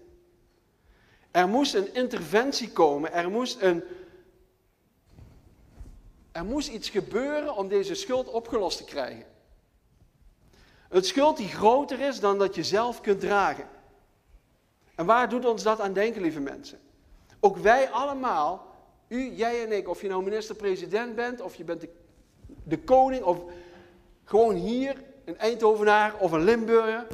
Er 1.32 1.48
moest 1.48 1.74
een 1.74 1.94
interventie 1.94 2.72
komen, 2.72 3.12
er 3.14 3.30
moest, 3.30 3.62
een, 3.62 3.84
er 6.32 6.46
moest 6.46 6.70
iets 6.70 6.90
gebeuren 6.90 7.56
om 7.56 7.68
deze 7.68 7.96
schuld 7.96 8.28
opgelost 8.28 8.78
te 8.78 8.84
krijgen. 8.84 9.26
Een 10.90 11.04
schuld 11.04 11.38
die 11.38 11.48
groter 11.48 12.00
is 12.00 12.20
dan 12.20 12.38
dat 12.38 12.56
je 12.56 12.64
zelf 12.64 13.02
kunt 13.02 13.20
dragen. 13.20 13.68
En 14.96 15.06
waar 15.06 15.30
doet 15.30 15.46
ons 15.46 15.64
dat 15.64 15.80
aan 15.80 15.94
denken, 15.94 16.22
lieve 16.22 16.40
mensen? 16.40 16.80
Ook 17.40 17.58
wij 17.58 17.90
allemaal, 17.90 18.76
u, 19.08 19.32
jij 19.32 19.64
en 19.64 19.72
ik, 19.72 19.88
of 19.88 20.02
je 20.02 20.08
nou 20.08 20.24
minister-president 20.24 21.16
bent, 21.16 21.42
of 21.42 21.56
je 21.56 21.64
bent 21.64 21.82
de, 21.82 21.90
de 22.64 22.80
koning, 22.80 23.24
of 23.24 23.38
gewoon 24.24 24.56
hier 24.56 25.04
een 25.26 25.38
Eindhovenaar 25.38 26.16
of 26.20 26.32
een 26.32 26.44
Limburger. 26.44 27.08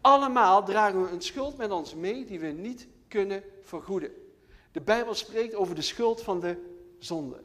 Allemaal 0.00 0.64
dragen 0.64 1.02
we 1.02 1.10
een 1.10 1.22
schuld 1.22 1.56
met 1.56 1.70
ons 1.70 1.94
mee 1.94 2.24
die 2.24 2.40
we 2.40 2.46
niet 2.46 2.86
kunnen 3.08 3.42
vergoeden. 3.62 4.10
De 4.72 4.80
Bijbel 4.80 5.14
spreekt 5.14 5.54
over 5.54 5.74
de 5.74 5.82
schuld 5.82 6.22
van 6.22 6.40
de 6.40 6.56
zonde. 6.98 7.40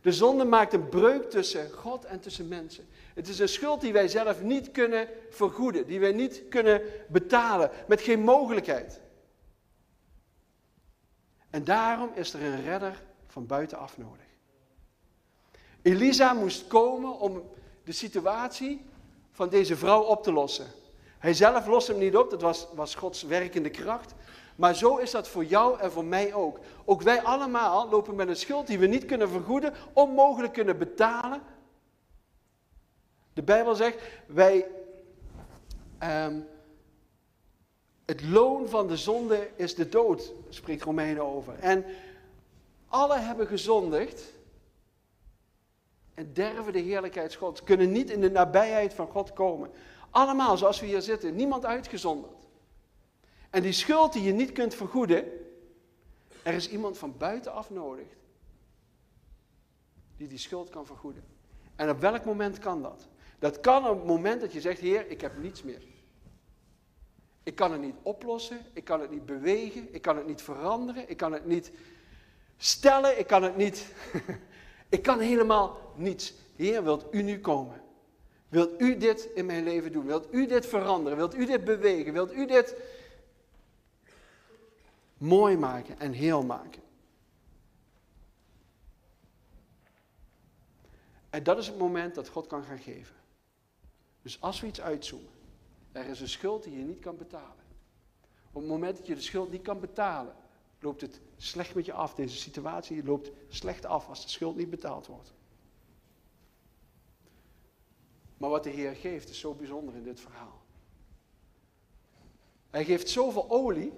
De 0.00 0.12
zonde 0.12 0.44
maakt 0.44 0.72
een 0.72 0.88
breuk 0.88 1.30
tussen 1.30 1.70
God 1.70 2.04
en 2.04 2.20
tussen 2.20 2.48
mensen. 2.48 2.86
Het 3.16 3.28
is 3.28 3.38
een 3.38 3.48
schuld 3.48 3.80
die 3.80 3.92
wij 3.92 4.08
zelf 4.08 4.42
niet 4.42 4.70
kunnen 4.70 5.08
vergoeden, 5.30 5.86
die 5.86 6.00
wij 6.00 6.12
niet 6.12 6.42
kunnen 6.48 6.82
betalen, 7.08 7.70
met 7.88 8.00
geen 8.00 8.20
mogelijkheid. 8.20 9.00
En 11.50 11.64
daarom 11.64 12.10
is 12.14 12.32
er 12.34 12.42
een 12.42 12.62
redder 12.62 13.02
van 13.26 13.46
buitenaf 13.46 13.98
nodig. 13.98 14.26
Elisa 15.82 16.32
moest 16.32 16.66
komen 16.66 17.18
om 17.18 17.42
de 17.84 17.92
situatie 17.92 18.84
van 19.32 19.48
deze 19.48 19.76
vrouw 19.76 20.02
op 20.02 20.22
te 20.22 20.32
lossen. 20.32 20.66
Hij 21.18 21.34
zelf 21.34 21.66
lost 21.66 21.86
hem 21.86 21.98
niet 21.98 22.16
op, 22.16 22.30
dat 22.30 22.42
was, 22.42 22.66
was 22.74 22.94
Gods 22.94 23.22
werkende 23.22 23.70
kracht. 23.70 24.14
Maar 24.56 24.74
zo 24.74 24.96
is 24.96 25.10
dat 25.10 25.28
voor 25.28 25.44
jou 25.44 25.80
en 25.80 25.92
voor 25.92 26.04
mij 26.04 26.34
ook. 26.34 26.58
Ook 26.84 27.02
wij 27.02 27.22
allemaal 27.22 27.88
lopen 27.88 28.14
met 28.14 28.28
een 28.28 28.36
schuld 28.36 28.66
die 28.66 28.78
we 28.78 28.86
niet 28.86 29.04
kunnen 29.04 29.28
vergoeden, 29.28 29.74
onmogelijk 29.92 30.52
kunnen 30.52 30.78
betalen. 30.78 31.42
De 33.36 33.42
Bijbel 33.42 33.74
zegt, 33.74 33.98
wij, 34.26 34.66
um, 36.02 36.46
het 38.04 38.22
loon 38.22 38.68
van 38.68 38.86
de 38.86 38.96
zonde 38.96 39.50
is 39.56 39.74
de 39.74 39.88
dood, 39.88 40.32
spreekt 40.48 40.82
Romeinen 40.82 41.24
over. 41.24 41.58
En 41.58 41.84
alle 42.86 43.18
hebben 43.18 43.46
gezondigd 43.46 44.22
en 46.14 46.32
derven 46.32 46.72
de 46.72 46.78
heerlijkheid 46.78 47.34
Gods, 47.34 47.62
kunnen 47.62 47.92
niet 47.92 48.10
in 48.10 48.20
de 48.20 48.30
nabijheid 48.30 48.94
van 48.94 49.06
God 49.06 49.32
komen. 49.32 49.70
Allemaal 50.10 50.56
zoals 50.56 50.80
we 50.80 50.86
hier 50.86 51.02
zitten, 51.02 51.34
niemand 51.34 51.64
uitgezonderd. 51.64 52.46
En 53.50 53.62
die 53.62 53.72
schuld 53.72 54.12
die 54.12 54.22
je 54.22 54.32
niet 54.32 54.52
kunt 54.52 54.74
vergoeden, 54.74 55.24
er 56.42 56.54
is 56.54 56.68
iemand 56.68 56.98
van 56.98 57.16
buitenaf 57.16 57.70
nodig 57.70 58.06
die 60.16 60.28
die 60.28 60.38
schuld 60.38 60.70
kan 60.70 60.86
vergoeden. 60.86 61.24
En 61.74 61.90
op 61.90 62.00
welk 62.00 62.24
moment 62.24 62.58
kan 62.58 62.82
dat? 62.82 63.08
Dat 63.38 63.60
kan 63.60 63.88
op 63.88 63.96
het 63.96 64.06
moment 64.06 64.40
dat 64.40 64.52
je 64.52 64.60
zegt, 64.60 64.80
Heer, 64.80 65.10
ik 65.10 65.20
heb 65.20 65.38
niets 65.38 65.62
meer. 65.62 65.82
Ik 67.42 67.54
kan 67.54 67.72
het 67.72 67.80
niet 67.80 67.96
oplossen, 68.02 68.58
ik 68.72 68.84
kan 68.84 69.00
het 69.00 69.10
niet 69.10 69.26
bewegen, 69.26 69.94
ik 69.94 70.02
kan 70.02 70.16
het 70.16 70.26
niet 70.26 70.42
veranderen, 70.42 71.10
ik 71.10 71.16
kan 71.16 71.32
het 71.32 71.46
niet 71.46 71.72
stellen, 72.56 73.18
ik 73.18 73.26
kan 73.26 73.42
het 73.42 73.56
niet. 73.56 73.92
ik 74.88 75.02
kan 75.02 75.20
helemaal 75.20 75.92
niets. 75.94 76.34
Heer, 76.56 76.84
wilt 76.84 77.06
u 77.10 77.22
nu 77.22 77.40
komen? 77.40 77.82
Wilt 78.48 78.80
u 78.80 78.96
dit 78.96 79.28
in 79.34 79.46
mijn 79.46 79.64
leven 79.64 79.92
doen? 79.92 80.06
Wilt 80.06 80.34
u 80.34 80.46
dit 80.46 80.66
veranderen? 80.66 81.18
Wilt 81.18 81.34
u 81.34 81.46
dit 81.46 81.64
bewegen? 81.64 82.12
Wilt 82.12 82.32
u 82.32 82.46
dit 82.46 82.76
mooi 85.18 85.56
maken 85.56 85.98
en 85.98 86.12
heel 86.12 86.42
maken? 86.44 86.82
En 91.30 91.42
dat 91.42 91.58
is 91.58 91.66
het 91.66 91.78
moment 91.78 92.14
dat 92.14 92.28
God 92.28 92.46
kan 92.46 92.64
gaan 92.64 92.78
geven. 92.78 93.15
Dus 94.26 94.40
als 94.40 94.60
we 94.60 94.66
iets 94.66 94.80
uitzoomen, 94.80 95.32
er 95.92 96.06
is 96.06 96.20
een 96.20 96.28
schuld 96.28 96.62
die 96.62 96.78
je 96.78 96.84
niet 96.84 96.98
kan 96.98 97.16
betalen. 97.16 97.64
Op 98.52 98.60
het 98.60 98.70
moment 98.70 98.96
dat 98.96 99.06
je 99.06 99.14
de 99.14 99.20
schuld 99.20 99.50
niet 99.50 99.62
kan 99.62 99.80
betalen, 99.80 100.34
loopt 100.80 101.00
het 101.00 101.20
slecht 101.36 101.74
met 101.74 101.84
je 101.84 101.92
af. 101.92 102.14
Deze 102.14 102.36
situatie 102.36 103.04
loopt 103.04 103.30
slecht 103.48 103.84
af 103.84 104.08
als 104.08 104.22
de 104.22 104.28
schuld 104.28 104.56
niet 104.56 104.70
betaald 104.70 105.06
wordt. 105.06 105.34
Maar 108.36 108.50
wat 108.50 108.64
de 108.64 108.70
Heer 108.70 108.94
geeft 108.94 109.28
is 109.28 109.38
zo 109.38 109.54
bijzonder 109.54 109.94
in 109.94 110.02
dit 110.02 110.20
verhaal. 110.20 110.62
Hij 112.70 112.84
geeft 112.84 113.08
zoveel 113.08 113.50
olie 113.50 113.92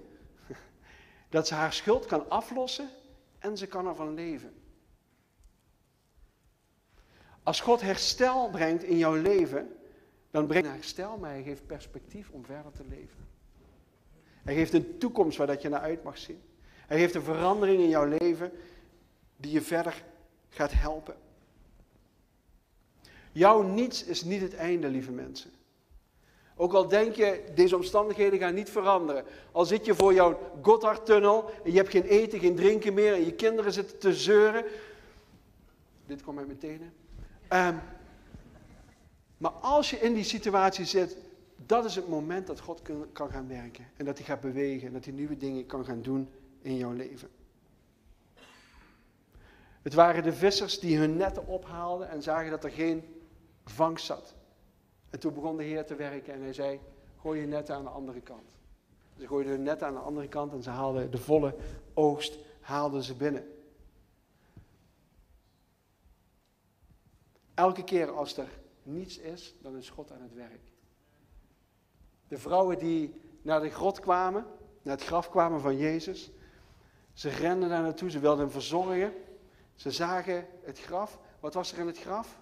dat 1.30 1.46
ze 1.46 1.54
haar 1.54 1.72
schuld 1.72 2.06
kan 2.06 2.30
aflossen 2.30 2.90
en 3.38 3.56
ze 3.56 3.66
kan 3.66 3.86
ervan 3.86 4.14
leven. 4.14 4.62
Als 7.42 7.60
God 7.60 7.80
herstel 7.80 8.50
brengt 8.50 8.82
in 8.82 8.96
jouw 8.96 9.14
leven, 9.14 9.77
dan 10.30 10.46
brengt 10.46 10.66
hij 10.66 10.76
herstel, 10.76 11.16
maar 11.16 11.30
hij 11.30 11.42
geeft 11.42 11.66
perspectief 11.66 12.30
om 12.30 12.44
verder 12.44 12.72
te 12.72 12.84
leven. 12.88 13.26
Hij 14.44 14.54
geeft 14.54 14.72
een 14.72 14.98
toekomst 14.98 15.38
waar 15.38 15.46
dat 15.46 15.62
je 15.62 15.68
naar 15.68 15.80
uit 15.80 16.02
mag 16.02 16.18
zien. 16.18 16.40
Hij 16.86 16.98
geeft 16.98 17.14
een 17.14 17.22
verandering 17.22 17.80
in 17.80 17.88
jouw 17.88 18.04
leven 18.18 18.52
die 19.36 19.52
je 19.52 19.62
verder 19.62 20.04
gaat 20.48 20.72
helpen. 20.72 21.16
Jouw 23.32 23.62
niets 23.62 24.04
is 24.04 24.22
niet 24.24 24.40
het 24.40 24.54
einde, 24.54 24.88
lieve 24.88 25.10
mensen. 25.10 25.50
Ook 26.56 26.72
al 26.72 26.88
denk 26.88 27.14
je, 27.14 27.44
deze 27.54 27.76
omstandigheden 27.76 28.38
gaan 28.38 28.54
niet 28.54 28.70
veranderen. 28.70 29.24
Al 29.52 29.64
zit 29.64 29.84
je 29.84 29.94
voor 29.94 30.14
jouw 30.14 30.38
Gotthardtunnel 30.62 31.50
en 31.64 31.70
je 31.70 31.76
hebt 31.76 31.90
geen 31.90 32.04
eten, 32.04 32.38
geen 32.40 32.56
drinken 32.56 32.94
meer 32.94 33.14
en 33.14 33.24
je 33.24 33.32
kinderen 33.32 33.72
zitten 33.72 33.98
te 33.98 34.14
zeuren. 34.14 34.64
Dit 36.06 36.22
komt 36.22 36.46
mijn 36.46 36.58
tenen. 36.58 36.92
Um, 37.52 37.80
maar 39.38 39.50
als 39.50 39.90
je 39.90 40.00
in 40.00 40.14
die 40.14 40.24
situatie 40.24 40.84
zit, 40.84 41.16
dat 41.66 41.84
is 41.84 41.94
het 41.94 42.08
moment 42.08 42.46
dat 42.46 42.60
God 42.60 42.82
kan 43.12 43.30
gaan 43.30 43.48
werken. 43.48 43.86
En 43.96 44.04
dat 44.04 44.16
hij 44.16 44.26
gaat 44.26 44.40
bewegen 44.40 44.86
en 44.86 44.92
dat 44.92 45.04
hij 45.04 45.14
nieuwe 45.14 45.36
dingen 45.36 45.66
kan 45.66 45.84
gaan 45.84 46.02
doen 46.02 46.28
in 46.60 46.76
jouw 46.76 46.92
leven. 46.92 47.28
Het 49.82 49.94
waren 49.94 50.22
de 50.22 50.32
vissers 50.32 50.78
die 50.78 50.98
hun 50.98 51.16
netten 51.16 51.46
ophaalden 51.46 52.08
en 52.08 52.22
zagen 52.22 52.50
dat 52.50 52.64
er 52.64 52.70
geen 52.70 53.02
vangst 53.64 54.04
zat. 54.04 54.34
En 55.10 55.20
toen 55.20 55.34
begon 55.34 55.56
de 55.56 55.62
Heer 55.62 55.86
te 55.86 55.94
werken 55.94 56.34
en 56.34 56.42
hij 56.42 56.52
zei, 56.52 56.80
gooi 57.20 57.40
je 57.40 57.46
netten 57.46 57.74
aan 57.74 57.84
de 57.84 57.90
andere 57.90 58.20
kant. 58.20 58.50
Ze 59.18 59.26
gooiden 59.26 59.52
hun 59.52 59.62
netten 59.62 59.86
aan 59.86 59.94
de 59.94 60.00
andere 60.00 60.28
kant 60.28 60.52
en 60.52 60.62
ze 60.62 60.70
haalden 60.70 61.10
de 61.10 61.18
volle 61.18 61.54
oogst 61.94 62.38
haalden 62.60 63.02
ze 63.02 63.14
binnen. 63.14 63.52
Elke 67.54 67.84
keer 67.84 68.10
als 68.10 68.36
er 68.36 68.48
niets 68.88 69.18
is, 69.18 69.54
dan 69.60 69.76
is 69.76 69.90
God 69.90 70.12
aan 70.12 70.22
het 70.22 70.34
werk. 70.34 70.72
De 72.28 72.38
vrouwen 72.38 72.78
die 72.78 73.20
naar 73.42 73.60
de 73.60 73.70
grot 73.70 74.00
kwamen, 74.00 74.46
naar 74.82 74.96
het 74.96 75.06
graf 75.06 75.30
kwamen 75.30 75.60
van 75.60 75.76
Jezus, 75.76 76.30
ze 77.18 77.28
renden 77.28 77.68
daar 77.68 77.82
naartoe, 77.82 78.10
ze 78.10 78.18
wilden 78.18 78.40
hem 78.40 78.50
verzorgen. 78.50 79.12
Ze 79.74 79.90
zagen 79.90 80.46
het 80.62 80.78
graf. 80.78 81.18
Wat 81.40 81.54
was 81.54 81.72
er 81.72 81.78
in 81.78 81.86
het 81.86 81.98
graf? 81.98 82.40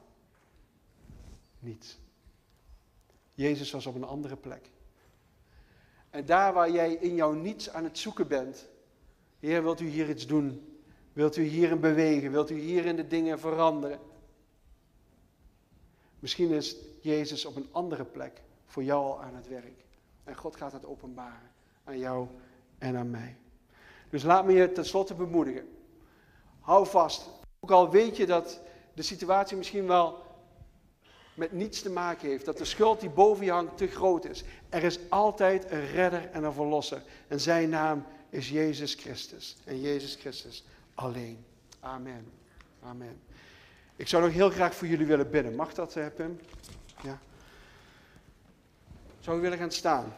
Niets. 1.59 1.99
Jezus 3.35 3.71
was 3.71 3.87
op 3.87 3.95
een 3.95 4.05
andere 4.05 4.37
plek. 4.37 4.71
En 6.11 6.27
daar 6.27 6.53
waar 6.53 6.71
jij 6.71 6.93
in 6.93 7.15
jouw 7.15 7.33
niets 7.33 7.71
aan 7.71 7.85
het 7.85 7.99
zoeken 7.99 8.29
bent, 8.29 8.69
Heer, 9.39 9.63
wilt 9.63 9.81
u 9.81 9.87
hier 9.87 10.09
iets 10.09 10.27
doen? 10.27 10.79
Wilt 11.13 11.37
u 11.37 11.43
hierin 11.43 11.81
bewegen? 11.81 12.31
Wilt 12.31 12.51
u 12.51 12.59
hierin 12.59 12.97
de 12.97 13.07
dingen 13.07 13.39
veranderen? 13.39 14.01
Misschien 16.27 16.51
is 16.51 16.77
Jezus 17.01 17.45
op 17.45 17.57
een 17.57 17.69
andere 17.71 18.05
plek 18.05 18.41
voor 18.65 18.85
jou 18.85 19.05
al 19.05 19.23
aan 19.23 19.35
het 19.35 19.49
werk. 19.49 19.85
En 20.25 20.37
God 20.37 20.57
gaat 20.57 20.73
het 20.73 20.85
openbaren 20.85 21.51
aan 21.85 21.99
jou 21.99 22.27
en 22.79 22.97
aan 22.97 23.11
mij. 23.11 23.37
Dus 24.11 24.23
laat 24.23 24.45
me 24.45 24.53
je 24.53 24.73
tenslotte 24.73 25.15
bemoedigen. 25.15 25.69
Hou 26.61 26.87
vast. 26.87 27.29
Ook 27.61 27.71
al 27.71 27.91
weet 27.91 28.17
je 28.17 28.27
dat 28.27 28.61
de 28.95 29.03
situatie 29.03 29.57
misschien 29.57 29.87
wel 29.87 30.23
met 31.35 31.53
niets 31.53 31.83
te 31.83 31.91
maken 31.91 32.29
heeft. 32.29 32.45
Dat 32.45 32.59
de 32.59 32.65
schuld 32.65 33.01
die 33.01 33.11
boven 33.11 33.45
je 33.45 33.51
hangt 33.51 33.77
te 33.77 33.87
groot 33.87 34.25
is. 34.25 34.45
Er 34.69 34.83
is 34.83 34.99
altijd 35.09 35.71
een 35.71 35.87
redder 35.87 36.31
en 36.31 36.45
een 36.45 36.53
verlosser. 36.53 37.03
En 37.29 37.41
zijn 37.41 37.69
naam 37.69 38.05
is 38.31 38.49
Jezus 38.49 38.95
Christus. 38.95 39.57
En 39.65 39.81
Jezus 39.81 40.15
Christus 40.15 40.65
alleen. 40.95 41.45
Amen. 41.81 42.33
Amen. 42.83 43.26
Ik 43.97 44.09
zou 44.09 44.23
nog 44.23 44.33
heel 44.33 44.51
graag 44.51 44.75
voor 44.75 44.87
jullie 44.87 45.07
willen 45.07 45.31
bidden. 45.31 45.55
Mag 45.55 45.75
dat, 45.75 45.97
uh, 45.97 46.07
Pim? 46.17 46.41
Ja. 47.03 47.19
Zou 49.21 49.39
u 49.39 49.41
willen 49.41 49.59
gaan 49.59 49.71
staan? 49.71 50.15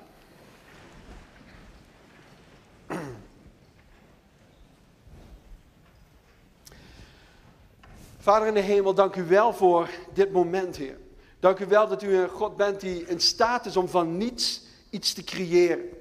Vader 8.18 8.48
in 8.48 8.54
de 8.54 8.60
hemel, 8.60 8.94
dank 8.94 9.16
u 9.16 9.24
wel 9.24 9.52
voor 9.52 9.88
dit 10.12 10.32
moment, 10.32 10.76
Heer. 10.76 10.98
Dank 11.40 11.58
u 11.58 11.66
wel 11.66 11.88
dat 11.88 12.02
u 12.02 12.16
een 12.16 12.28
God 12.28 12.56
bent 12.56 12.80
die 12.80 13.06
in 13.06 13.20
staat 13.20 13.66
is 13.66 13.76
om 13.76 13.88
van 13.88 14.16
niets 14.16 14.62
iets 14.90 15.12
te 15.12 15.24
creëren. 15.24 15.97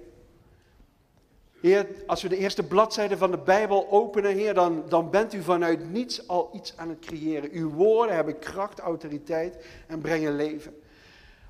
Heer, 1.61 1.87
als 2.05 2.21
we 2.21 2.29
de 2.29 2.37
eerste 2.37 2.63
bladzijde 2.63 3.17
van 3.17 3.31
de 3.31 3.37
Bijbel 3.37 3.87
openen, 3.89 4.33
Heer, 4.33 4.53
dan, 4.53 4.83
dan 4.89 5.09
bent 5.09 5.33
u 5.33 5.43
vanuit 5.43 5.91
niets 5.91 6.27
al 6.27 6.49
iets 6.53 6.77
aan 6.77 6.89
het 6.89 6.99
creëren. 6.99 7.51
Uw 7.51 7.69
woorden 7.69 8.15
hebben 8.15 8.39
kracht, 8.39 8.79
autoriteit 8.79 9.65
en 9.87 10.01
brengen 10.01 10.35
leven. 10.35 10.81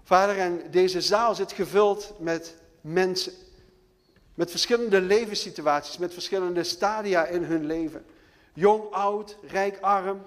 Vader, 0.03 0.37
en 0.37 0.61
deze 0.71 1.01
zaal 1.01 1.35
zit 1.35 1.51
gevuld 1.51 2.13
met 2.19 2.55
mensen. 2.81 3.33
Met 4.33 4.51
verschillende 4.51 5.01
levenssituaties, 5.01 5.97
met 5.97 6.13
verschillende 6.13 6.63
stadia 6.63 7.25
in 7.25 7.43
hun 7.43 7.65
leven. 7.65 8.05
Jong, 8.53 8.83
oud, 8.91 9.37
rijk, 9.47 9.77
arm, 9.81 10.21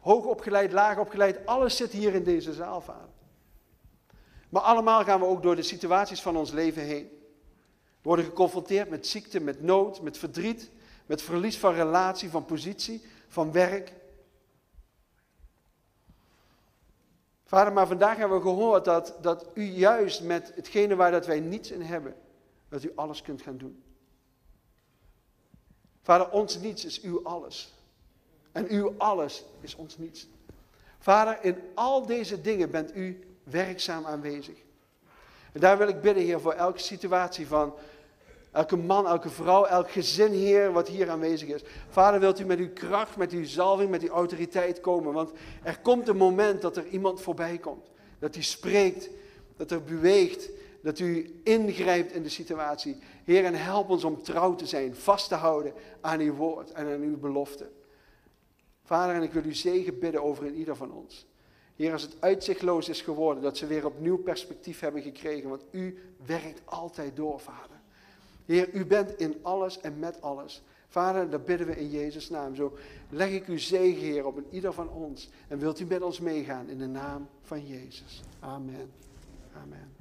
hoog 0.00 0.24
opgeleid, 0.24 0.72
laag 0.72 0.98
opgeleid, 0.98 1.46
alles 1.46 1.76
zit 1.76 1.92
hier 1.92 2.14
in 2.14 2.24
deze 2.24 2.52
zaal, 2.52 2.80
Vader. 2.80 3.08
Maar 4.48 4.62
allemaal 4.62 5.04
gaan 5.04 5.20
we 5.20 5.26
ook 5.26 5.42
door 5.42 5.56
de 5.56 5.62
situaties 5.62 6.20
van 6.20 6.36
ons 6.36 6.52
leven 6.52 6.82
heen. 6.82 7.19
We 8.02 8.08
worden 8.08 8.24
geconfronteerd 8.24 8.90
met 8.90 9.06
ziekte, 9.06 9.40
met 9.40 9.62
nood, 9.62 10.02
met 10.02 10.18
verdriet, 10.18 10.70
met 11.06 11.22
verlies 11.22 11.58
van 11.58 11.74
relatie, 11.74 12.30
van 12.30 12.44
positie, 12.44 13.02
van 13.28 13.52
werk. 13.52 13.92
Vader, 17.44 17.72
maar 17.72 17.86
vandaag 17.86 18.16
hebben 18.16 18.36
we 18.36 18.42
gehoord 18.42 18.84
dat, 18.84 19.16
dat 19.20 19.46
u 19.54 19.62
juist 19.62 20.22
met 20.22 20.52
hetgene 20.54 20.96
waar 20.96 21.10
dat 21.10 21.26
wij 21.26 21.40
niets 21.40 21.70
in 21.70 21.82
hebben, 21.82 22.14
dat 22.68 22.82
u 22.82 22.92
alles 22.94 23.22
kunt 23.22 23.42
gaan 23.42 23.56
doen. 23.56 23.82
Vader, 26.02 26.30
ons 26.30 26.58
niets 26.58 26.84
is 26.84 27.00
uw 27.00 27.24
alles. 27.24 27.72
En 28.52 28.68
uw 28.68 28.94
alles 28.98 29.44
is 29.60 29.74
ons 29.74 29.98
niets. 29.98 30.28
Vader, 30.98 31.44
in 31.44 31.56
al 31.74 32.06
deze 32.06 32.40
dingen 32.40 32.70
bent 32.70 32.96
u 32.96 33.24
werkzaam 33.42 34.06
aanwezig. 34.06 34.58
En 35.52 35.60
daar 35.60 35.78
wil 35.78 35.88
ik 35.88 36.00
bidden, 36.00 36.22
Heer, 36.22 36.40
voor 36.40 36.52
elke 36.52 36.78
situatie 36.78 37.46
van 37.46 37.74
elke 38.52 38.76
man, 38.76 39.06
elke 39.06 39.28
vrouw, 39.28 39.64
elk 39.64 39.90
gezin, 39.90 40.32
Heer, 40.32 40.72
wat 40.72 40.88
hier 40.88 41.10
aanwezig 41.10 41.48
is. 41.48 41.62
Vader, 41.88 42.20
wilt 42.20 42.40
u 42.40 42.44
met 42.44 42.58
uw 42.58 42.72
kracht, 42.72 43.16
met 43.16 43.32
uw 43.32 43.44
zalving, 43.44 43.90
met 43.90 44.02
uw 44.02 44.08
autoriteit 44.08 44.80
komen? 44.80 45.12
Want 45.12 45.30
er 45.62 45.78
komt 45.80 46.08
een 46.08 46.16
moment 46.16 46.62
dat 46.62 46.76
er 46.76 46.86
iemand 46.86 47.20
voorbij 47.20 47.58
komt. 47.58 47.90
Dat 48.18 48.34
hij 48.34 48.44
spreekt, 48.44 49.08
dat 49.56 49.70
er 49.70 49.82
beweegt, 49.82 50.50
dat 50.82 50.98
u 50.98 51.40
ingrijpt 51.44 52.12
in 52.12 52.22
de 52.22 52.28
situatie. 52.28 52.98
Heer, 53.24 53.44
en 53.44 53.54
help 53.54 53.88
ons 53.88 54.04
om 54.04 54.22
trouw 54.22 54.54
te 54.54 54.66
zijn, 54.66 54.94
vast 54.94 55.28
te 55.28 55.34
houden 55.34 55.72
aan 56.00 56.20
uw 56.20 56.34
woord 56.34 56.72
en 56.72 56.86
aan 56.86 57.00
uw 57.00 57.18
belofte. 57.18 57.70
Vader, 58.84 59.14
en 59.14 59.22
ik 59.22 59.32
wil 59.32 59.44
u 59.44 59.54
zegen 59.54 59.98
bidden 59.98 60.22
over 60.22 60.46
in 60.46 60.54
ieder 60.54 60.76
van 60.76 60.92
ons. 60.92 61.26
Heer, 61.80 61.92
als 61.92 62.02
het 62.02 62.16
uitzichtloos 62.18 62.88
is 62.88 63.00
geworden, 63.00 63.42
dat 63.42 63.56
ze 63.56 63.66
weer 63.66 63.86
opnieuw 63.86 64.16
perspectief 64.16 64.80
hebben 64.80 65.02
gekregen, 65.02 65.48
want 65.48 65.62
u 65.70 65.98
werkt 66.26 66.60
altijd 66.64 67.16
door, 67.16 67.40
Vader. 67.40 67.80
Heer, 68.46 68.72
u 68.72 68.86
bent 68.86 69.18
in 69.18 69.38
alles 69.42 69.80
en 69.80 69.98
met 69.98 70.22
alles. 70.22 70.62
Vader, 70.88 71.30
dat 71.30 71.44
bidden 71.44 71.66
we 71.66 71.76
in 71.76 71.90
Jezus' 71.90 72.30
naam. 72.30 72.54
Zo 72.54 72.76
leg 73.08 73.30
ik 73.30 73.46
uw 73.46 73.58
zegen, 73.58 74.02
Heer, 74.02 74.26
op 74.26 74.36
in 74.36 74.46
ieder 74.50 74.72
van 74.72 74.88
ons. 74.88 75.28
En 75.48 75.58
wilt 75.58 75.80
u 75.80 75.84
met 75.84 76.02
ons 76.02 76.20
meegaan 76.20 76.68
in 76.68 76.78
de 76.78 76.86
naam 76.86 77.28
van 77.42 77.66
Jezus. 77.66 78.22
Amen. 78.40 78.90
Amen. 79.62 79.99